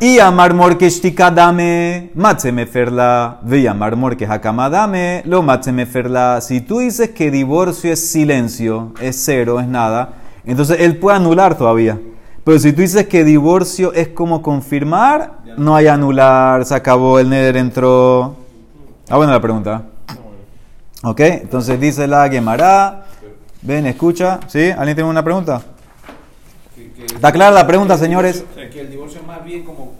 Y 0.00 0.18
amar 0.18 0.54
morkeshtika 0.54 1.30
dame, 1.30 2.10
matzeme 2.14 2.66
ferla, 2.66 3.38
ve 3.42 3.68
amar 3.68 3.94
morke 3.96 4.26
hakama 4.26 4.68
dame, 4.68 5.22
lo 5.24 5.42
matzeme 5.42 5.86
ferla. 5.86 6.40
Si 6.40 6.60
tú 6.60 6.80
dices 6.80 7.10
que 7.10 7.30
divorcio 7.30 7.92
es 7.92 8.10
silencio, 8.10 8.92
es 9.00 9.22
cero, 9.24 9.60
es 9.60 9.68
nada, 9.68 10.14
entonces 10.44 10.80
él 10.80 10.96
puede 10.98 11.16
anular 11.18 11.56
todavía. 11.56 11.98
Pero 12.42 12.58
si 12.58 12.72
tú 12.72 12.82
dices 12.82 13.06
que 13.06 13.24
divorcio 13.24 13.92
es 13.94 14.08
como 14.08 14.42
confirmar, 14.42 15.38
no 15.56 15.76
hay 15.76 15.86
anular, 15.86 16.64
se 16.66 16.74
acabó, 16.74 17.18
el 17.20 17.30
neder 17.30 17.56
entró. 17.56 18.34
Ah, 19.08 19.16
buena 19.16 19.32
la 19.32 19.40
pregunta. 19.40 19.84
Ok, 21.04 21.20
entonces 21.20 21.78
dice 21.78 22.06
la 22.06 22.28
Gemara. 22.28 23.04
Ven, 23.62 23.86
escucha. 23.86 24.40
¿Sí? 24.46 24.70
¿Alguien 24.70 24.94
tiene 24.96 25.10
una 25.10 25.22
pregunta? 25.22 25.62
Que- 26.74 26.90
que- 26.92 27.04
¿Está 27.14 27.30
clara 27.30 27.50
la 27.50 27.66
pregunta, 27.66 27.96
señores? 27.98 28.44
Que 28.72 28.80
el 28.80 28.90
divorcio 28.90 29.22
más 29.26 29.44
bien 29.44 29.64
como, 29.64 29.92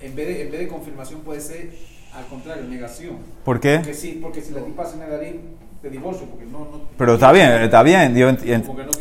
en 0.00 0.14
vez 0.14 0.26
de, 0.28 0.42
en 0.44 0.50
vez 0.50 0.60
de 0.60 0.68
confirmación 0.68 1.20
puede 1.20 1.40
ser 1.40 1.70
al 2.14 2.26
contrario, 2.26 2.64
negación. 2.64 3.16
¿Por 3.44 3.58
qué? 3.60 3.76
Porque 3.78 3.94
si, 3.94 4.12
porque 4.12 4.40
si 4.42 4.52
la 4.52 4.60
tipa 4.60 4.84
se 4.84 4.96
negaría, 4.96 5.32
te 5.80 5.88
divorcio, 5.90 6.26
porque 6.26 6.46
no... 6.46 6.58
no 6.60 6.80
Pero 6.98 7.14
está 7.14 7.32
bien, 7.32 7.50
está 7.62 7.82
bien. 7.82 8.14
yo 8.14 8.30
no 8.32 8.38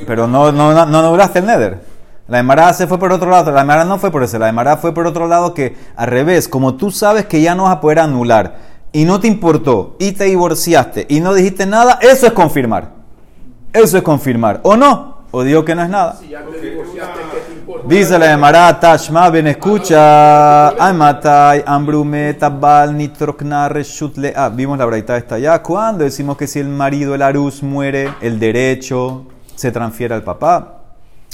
pero 0.06 0.28
no, 0.28 0.52
no, 0.52 0.74
no, 0.74 0.86
no 0.86 1.00
anulaste 1.00 1.40
el 1.40 1.46
Nether. 1.46 1.80
La 2.28 2.40
Emara 2.40 2.72
se 2.74 2.88
fue 2.88 3.00
por 3.00 3.12
otro 3.12 3.30
lado. 3.30 3.52
La 3.52 3.62
Emara 3.62 3.86
no 3.86 3.98
fue 4.00 4.12
por 4.12 4.22
ese. 4.24 4.38
La 4.38 4.50
Emara 4.50 4.78
fue 4.78 4.94
por 4.94 5.08
otro 5.08 5.28
lado 5.28 5.54
que, 5.54 5.76
al 5.96 6.08
revés, 6.08 6.48
como 6.48 6.76
tú 6.76 6.92
sabes 6.92 7.26
que 7.26 7.42
ya 7.42 7.56
no 7.56 7.64
vas 7.64 7.78
a 7.78 7.82
poder 7.82 8.00
anular 8.00 8.58
y 8.98 9.06
no 9.06 9.20
te 9.20 9.28
importó 9.28 9.96
y 10.00 10.14
te 10.14 10.24
divorciaste 10.24 11.06
y 11.08 11.20
no 11.20 11.36
dijiste 11.36 11.68
nada, 11.68 12.00
eso 12.02 12.26
es 12.26 12.34
confirmar. 12.34 12.94
Eso 13.72 13.96
es 13.96 14.02
confirmar. 14.02 14.60
¿O 14.64 14.76
no? 14.76 15.18
O 15.30 15.44
digo 15.44 15.64
que 15.64 15.76
no 15.76 15.84
es 15.84 15.90
nada. 15.90 16.16
Si 16.20 16.30
ya 16.30 16.44
te 16.44 16.60
divorciaste, 16.60 17.20
¿qué 17.32 17.40
te 17.42 17.54
importa? 17.60 17.88
Dice 17.88 18.18
la 18.18 18.34
Emara, 18.34 18.80
Tashma, 18.80 19.30
ven 19.30 19.46
escucha, 19.46 20.70
Amatai, 20.70 21.64
Ambrume, 21.64 22.34
Tabal, 22.34 22.98
Nitrokna, 22.98 23.70
Reshut, 23.70 24.18
Lea. 24.18 24.50
Vimos 24.50 24.80
la 24.80 24.86
braita 24.86 25.16
esta 25.16 25.36
allá. 25.36 25.62
Cuando 25.62 26.04
decimos 26.04 26.36
que 26.36 26.48
si 26.48 26.58
el 26.58 26.68
marido, 26.68 27.14
el 27.14 27.22
Arus, 27.22 27.62
muere, 27.62 28.12
el 28.20 28.40
derecho 28.40 29.28
se 29.54 29.72
transfiere 29.72 30.16
al 30.16 30.24
papá. 30.24 30.80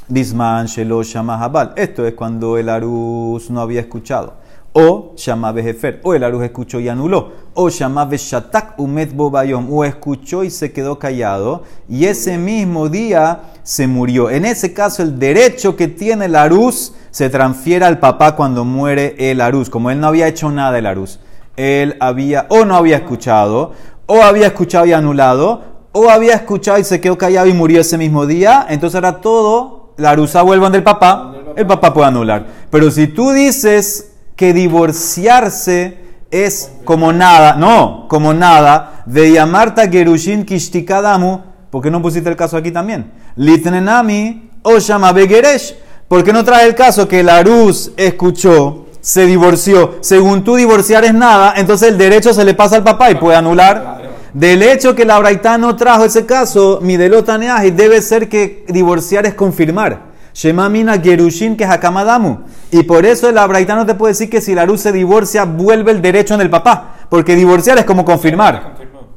Bisman, 0.09 0.65
Shelo, 0.65 1.01
Shama, 1.01 1.41
Habal. 1.41 1.71
Esto 1.77 2.05
es 2.05 2.13
cuando 2.13 2.57
el 2.57 2.67
Arus 2.67 3.49
no 3.49 3.61
había 3.61 3.79
escuchado. 3.79 4.42
O 4.73 5.13
Shama 5.15 5.51
Bejefer. 5.51 6.01
O 6.03 6.13
el 6.13 6.23
Arus 6.23 6.43
escuchó 6.43 6.79
y 6.79 6.89
anuló. 6.89 7.31
O 7.53 7.69
Shama 7.69 8.05
Beshatak, 8.05 8.79
Umet 8.79 9.13
Bobayom. 9.13 9.71
O 9.71 9.85
escuchó 9.85 10.43
y 10.43 10.49
se 10.49 10.71
quedó 10.71 10.99
callado. 10.99 11.63
Y 11.87 12.05
ese 12.05 12.37
mismo 12.37 12.89
día 12.89 13.53
se 13.63 13.87
murió. 13.87 14.29
En 14.29 14.45
ese 14.45 14.73
caso, 14.73 15.03
el 15.03 15.19
derecho 15.19 15.75
que 15.75 15.87
tiene 15.87 16.25
el 16.25 16.35
Arus 16.35 16.93
se 17.11 17.29
transfiere 17.29 17.85
al 17.85 17.99
papá 17.99 18.35
cuando 18.35 18.65
muere 18.65 19.15
el 19.17 19.41
Arus. 19.41 19.69
Como 19.69 19.91
él 19.91 19.99
no 19.99 20.07
había 20.07 20.27
hecho 20.27 20.51
nada 20.51 20.77
el 20.77 20.87
Arus. 20.87 21.19
Él 21.55 21.95
había, 21.99 22.47
o 22.49 22.65
no 22.65 22.75
había 22.75 22.97
escuchado, 22.97 23.73
o 24.07 24.23
había 24.23 24.47
escuchado 24.47 24.85
y 24.87 24.93
anulado, 24.93 25.61
o 25.91 26.09
había 26.09 26.33
escuchado 26.33 26.79
y 26.79 26.83
se 26.83 26.99
quedó 26.99 27.17
callado 27.17 27.47
y 27.47 27.53
murió 27.53 27.81
ese 27.81 27.97
mismo 27.97 28.25
día. 28.25 28.65
Entonces 28.69 28.95
ahora 28.95 29.21
todo, 29.21 29.93
la 29.97 30.11
Arusa 30.11 30.41
vuelve 30.41 30.69
del 30.71 30.83
papá, 30.83 31.35
el 31.55 31.67
papá 31.67 31.93
puede 31.93 32.07
anular. 32.07 32.47
Pero 32.71 32.89
si 32.89 33.07
tú 33.07 33.31
dices 33.31 34.12
que 34.43 34.53
divorciarse 34.53 35.99
es 36.29 36.69
como 36.83 37.13
nada, 37.13 37.55
no, 37.55 38.07
como 38.09 38.33
nada, 38.33 39.01
de 39.05 39.31
llamarta 39.31 39.87
Gerushin 39.89 40.43
Kishtikadamu, 40.43 41.39
¿por 41.69 41.81
qué 41.81 41.89
no 41.89 42.01
pusiste 42.01 42.29
el 42.29 42.35
caso 42.35 42.57
aquí 42.57 42.69
también? 42.69 43.09
Litnenami 43.37 44.49
o 44.63 44.79
llama 44.79 45.13
Begeresh, 45.13 45.77
¿por 46.09 46.25
qué 46.25 46.33
no 46.33 46.43
traes 46.43 46.67
el 46.67 46.75
caso 46.75 47.07
que 47.07 47.23
la 47.23 47.37
Arus 47.37 47.93
escuchó, 47.95 48.87
se 48.99 49.25
divorció? 49.25 49.99
Según 50.01 50.43
tú 50.43 50.57
divorciar 50.57 51.05
es 51.05 51.13
nada, 51.13 51.53
entonces 51.55 51.87
el 51.87 51.97
derecho 51.97 52.33
se 52.33 52.43
le 52.43 52.53
pasa 52.53 52.75
al 52.75 52.83
papá 52.83 53.11
y 53.11 53.15
puede 53.15 53.37
anular. 53.37 54.01
Del 54.33 54.61
hecho 54.61 54.93
que 54.93 55.05
la 55.05 55.19
Braitá 55.19 55.57
no 55.57 55.77
trajo 55.77 56.03
ese 56.03 56.25
caso, 56.25 56.79
mi 56.81 56.97
delotaneaje 56.97 57.71
debe 57.71 58.01
ser 58.01 58.27
que 58.27 58.65
divorciar 58.67 59.25
es 59.25 59.35
confirmar. 59.35 60.12
Shema 60.33 60.67
mina 60.67 60.97
gerushin 60.99 61.55
que 61.55 61.65
hakamadamu. 61.65 62.39
Y 62.71 62.83
por 62.83 63.05
eso 63.05 63.29
el 63.29 63.35
Braitá 63.35 63.75
no 63.75 63.85
te 63.85 63.93
puede 63.93 64.13
decir 64.13 64.29
que 64.29 64.41
si 64.41 64.55
la 64.55 64.65
luz 64.65 64.81
se 64.81 64.91
divorcia, 64.91 65.45
vuelve 65.45 65.91
el 65.91 66.01
derecho 66.01 66.33
en 66.33 66.41
el 66.41 66.49
papá. 66.49 66.95
Porque 67.09 67.35
divorciar 67.35 67.77
es 67.77 67.85
como 67.85 68.03
confirmar. 68.03 68.75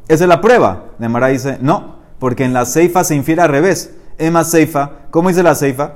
Esa 0.08 0.24
es 0.24 0.28
la 0.28 0.40
prueba. 0.40 0.84
Nemara 0.98 1.28
dice, 1.28 1.58
no, 1.60 1.96
porque 2.18 2.44
en 2.44 2.52
la 2.52 2.66
ceifa 2.66 3.02
se 3.02 3.14
infiere 3.14 3.42
al 3.42 3.48
revés. 3.48 3.94
Emma 4.18 4.44
ceifa, 4.44 4.90
¿cómo 5.10 5.30
dice 5.30 5.42
la 5.42 5.54
ceifa? 5.54 5.94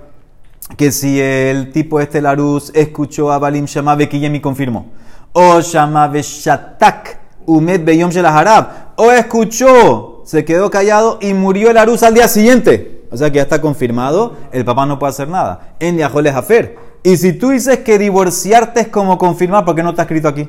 Que 0.76 0.90
si 0.90 1.20
el 1.20 1.72
tipo 1.72 2.00
este 2.00 2.20
Laruz 2.20 2.70
escuchó 2.74 3.30
a 3.30 3.38
Balim 3.38 3.66
Shama 3.66 3.96
y 4.00 4.40
confirmó. 4.40 4.86
O 5.32 5.60
Shama 5.60 6.08
Beshatak 6.08 7.18
Umed 7.46 7.84
Beyom 7.84 8.10
Shel 8.10 8.26
Harab. 8.26 8.92
O 8.96 9.10
escuchó, 9.10 10.22
se 10.24 10.44
quedó 10.44 10.70
callado 10.70 11.18
y 11.20 11.34
murió 11.34 11.70
el 11.70 11.76
Arús 11.76 12.02
al 12.02 12.14
día 12.14 12.28
siguiente. 12.28 12.99
O 13.10 13.16
sea 13.16 13.30
que 13.30 13.36
ya 13.36 13.42
está 13.42 13.60
confirmado, 13.60 14.36
el 14.52 14.64
papá 14.64 14.86
no 14.86 14.98
puede 14.98 15.10
hacer 15.10 15.28
nada. 15.28 15.74
En 15.80 15.96
Yajoles 15.96 16.34
Afer. 16.34 16.76
Y 17.02 17.16
si 17.16 17.32
tú 17.32 17.50
dices 17.50 17.78
que 17.78 17.98
divorciarte 17.98 18.80
es 18.80 18.88
como 18.88 19.18
confirmar, 19.18 19.64
¿por 19.64 19.74
qué 19.74 19.82
no 19.82 19.90
está 19.90 20.02
escrito 20.02 20.28
aquí? 20.28 20.48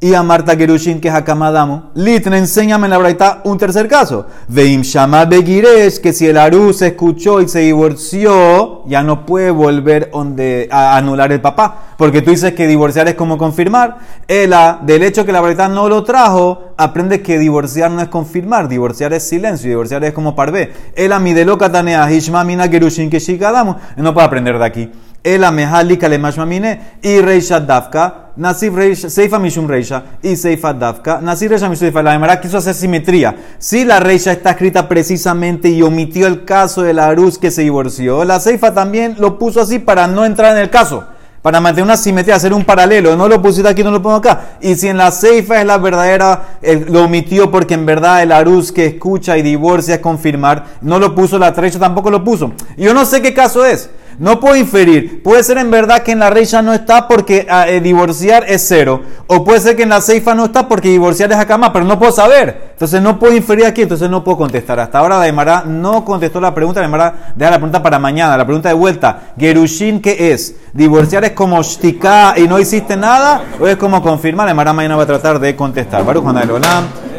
Y 0.00 0.12
a 0.12 0.22
Marta 0.22 0.54
Gerushin, 0.54 1.00
que 1.00 1.08
es 1.08 1.14
Akamadamo, 1.14 1.90
Litne, 1.94 2.36
enséñame 2.36 2.86
en 2.86 2.90
la 2.90 2.98
braita 2.98 3.40
un 3.44 3.56
tercer 3.56 3.88
caso. 3.88 4.26
Veim 4.48 4.82
Shama 4.82 5.24
Begiresh, 5.24 5.98
que 5.98 6.12
si 6.12 6.26
el 6.26 6.36
Arú 6.36 6.74
se 6.74 6.88
escuchó 6.88 7.40
y 7.40 7.48
se 7.48 7.60
divorció, 7.60 8.84
ya 8.86 9.02
no 9.02 9.24
puede 9.24 9.50
volver 9.50 10.10
donde, 10.12 10.68
a 10.70 10.96
anular 10.96 11.32
el 11.32 11.40
papá. 11.40 11.94
Porque 11.96 12.20
tú 12.20 12.32
dices 12.32 12.52
que 12.52 12.66
divorciar 12.66 13.08
es 13.08 13.14
como 13.14 13.38
confirmar. 13.38 13.98
Ela, 14.28 14.80
del 14.82 15.04
hecho 15.04 15.24
que 15.24 15.32
la 15.32 15.40
braita 15.40 15.68
no 15.68 15.88
lo 15.88 16.04
trajo, 16.04 16.72
aprende 16.76 17.22
que 17.22 17.38
divorciar 17.38 17.90
no 17.90 18.02
es 18.02 18.08
confirmar. 18.08 18.68
Divorciar 18.68 19.14
es 19.14 19.26
silencio, 19.26 19.70
divorciar 19.70 20.04
es 20.04 20.12
como 20.12 20.36
parvé. 20.36 20.72
Ela, 20.96 21.18
mi 21.18 21.32
de 21.32 21.46
loca 21.46 21.72
tanea, 21.72 22.12
Hishma 22.12 22.44
Mina 22.44 22.68
Gerushin, 22.68 23.08
que 23.08 23.20
Shikadamo. 23.20 23.78
No 23.96 24.12
puede 24.12 24.26
aprender 24.26 24.58
de 24.58 24.64
aquí. 24.66 24.90
Ela 25.24 25.50
mehali 25.50 25.96
kalemash 25.96 26.36
mamine 26.36 26.80
y 27.02 27.18
reisha 27.22 27.58
dafka, 27.58 28.32
nasif 28.36 28.74
reisha, 28.74 29.08
seifa 29.08 29.38
mishum 29.38 29.66
reisha 29.66 30.02
y 30.22 30.36
seifa 30.36 30.74
dafka, 30.74 31.18
nasif 31.22 31.48
reisha 31.50 31.66
mishum 31.70 31.86
seifa. 31.86 32.02
La 32.02 32.12
Gemara 32.12 32.38
quiso 32.42 32.58
hacer 32.58 32.74
simetría. 32.74 33.34
Si 33.58 33.86
la 33.86 34.00
reisha 34.00 34.32
está 34.32 34.50
escrita 34.50 34.86
precisamente 34.86 35.70
y 35.70 35.80
omitió 35.80 36.26
el 36.26 36.44
caso 36.44 36.82
de 36.82 36.92
la 36.92 37.06
Aruz 37.06 37.38
que 37.38 37.50
se 37.50 37.62
divorció, 37.62 38.22
la 38.24 38.38
seifa 38.38 38.74
también 38.74 39.16
lo 39.18 39.38
puso 39.38 39.62
así 39.62 39.78
para 39.78 40.06
no 40.06 40.26
entrar 40.26 40.52
en 40.56 40.62
el 40.62 40.68
caso. 40.68 41.06
Para 41.40 41.60
mantener 41.60 41.84
una 41.84 41.96
simetría, 41.98 42.36
hacer 42.36 42.54
un 42.54 42.64
paralelo. 42.64 43.16
No 43.16 43.28
lo 43.28 43.40
pusiste 43.42 43.68
aquí, 43.68 43.82
no 43.84 43.90
lo 43.90 44.00
pongo 44.00 44.16
acá. 44.16 44.56
Y 44.62 44.76
si 44.76 44.88
en 44.88 44.96
la 44.96 45.10
ceifa 45.10 45.60
es 45.60 45.66
la 45.66 45.76
verdadera, 45.76 46.58
el- 46.62 46.86
lo 46.90 47.04
omitió 47.04 47.50
porque 47.50 47.74
en 47.74 47.84
verdad 47.84 48.22
el 48.22 48.32
aruz 48.32 48.72
que 48.72 48.86
escucha 48.86 49.36
y 49.36 49.42
divorcia 49.42 49.96
es 49.96 50.00
confirmar. 50.00 50.64
No 50.80 50.98
lo 50.98 51.14
puso 51.14 51.38
la 51.38 51.52
trecha, 51.52 51.78
tampoco 51.78 52.10
lo 52.10 52.24
puso. 52.24 52.52
Yo 52.78 52.94
no 52.94 53.04
sé 53.04 53.20
qué 53.20 53.34
caso 53.34 53.64
es. 53.66 53.90
No 54.18 54.40
puedo 54.40 54.56
inferir. 54.56 55.22
Puede 55.22 55.42
ser 55.42 55.58
en 55.58 55.70
verdad 55.70 56.02
que 56.02 56.12
en 56.12 56.18
la 56.18 56.30
reisha 56.30 56.62
no 56.62 56.72
está 56.72 57.08
porque 57.08 57.46
ah, 57.50 57.68
eh, 57.68 57.80
divorciar 57.80 58.44
es 58.48 58.64
cero. 58.66 59.02
O 59.26 59.44
puede 59.44 59.60
ser 59.60 59.76
que 59.76 59.82
en 59.82 59.88
la 59.88 60.00
ceifa 60.00 60.34
no 60.34 60.46
está 60.46 60.68
porque 60.68 60.88
divorciar 60.88 61.32
es 61.32 61.38
acá 61.38 61.58
más, 61.58 61.70
pero 61.70 61.84
no 61.84 61.98
puedo 61.98 62.12
saber. 62.12 62.70
Entonces 62.72 63.00
no 63.02 63.18
puedo 63.18 63.34
inferir 63.34 63.66
aquí, 63.66 63.82
entonces 63.82 64.08
no 64.10 64.22
puedo 64.22 64.38
contestar. 64.38 64.78
Hasta 64.80 64.98
ahora 64.98 65.18
la 65.18 65.26
Emara 65.26 65.64
no 65.66 66.04
contestó 66.04 66.40
la 66.40 66.54
pregunta. 66.54 66.80
La 66.80 66.86
Emara 66.86 67.32
deja 67.34 67.50
la 67.50 67.58
pregunta 67.58 67.82
para 67.82 67.98
mañana. 67.98 68.36
La 68.36 68.44
pregunta 68.44 68.68
de 68.68 68.74
vuelta. 68.74 69.32
Gerushin, 69.38 70.00
¿qué 70.00 70.32
es? 70.32 70.56
¿Divorciar 70.72 71.24
es 71.24 71.32
como 71.32 71.62
shtika 71.62 72.34
y 72.36 72.48
no 72.48 72.58
hiciste 72.58 72.96
nada? 72.96 73.42
¿O 73.60 73.66
es 73.66 73.76
como 73.76 74.02
confirmar? 74.02 74.46
La 74.46 74.52
Emara 74.52 74.72
mañana 74.72 74.96
va 74.96 75.02
a 75.04 75.06
tratar 75.06 75.38
de 75.38 75.56
contestar. 75.56 76.04
Baruch. 76.04 76.24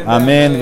Amén. 0.08 0.60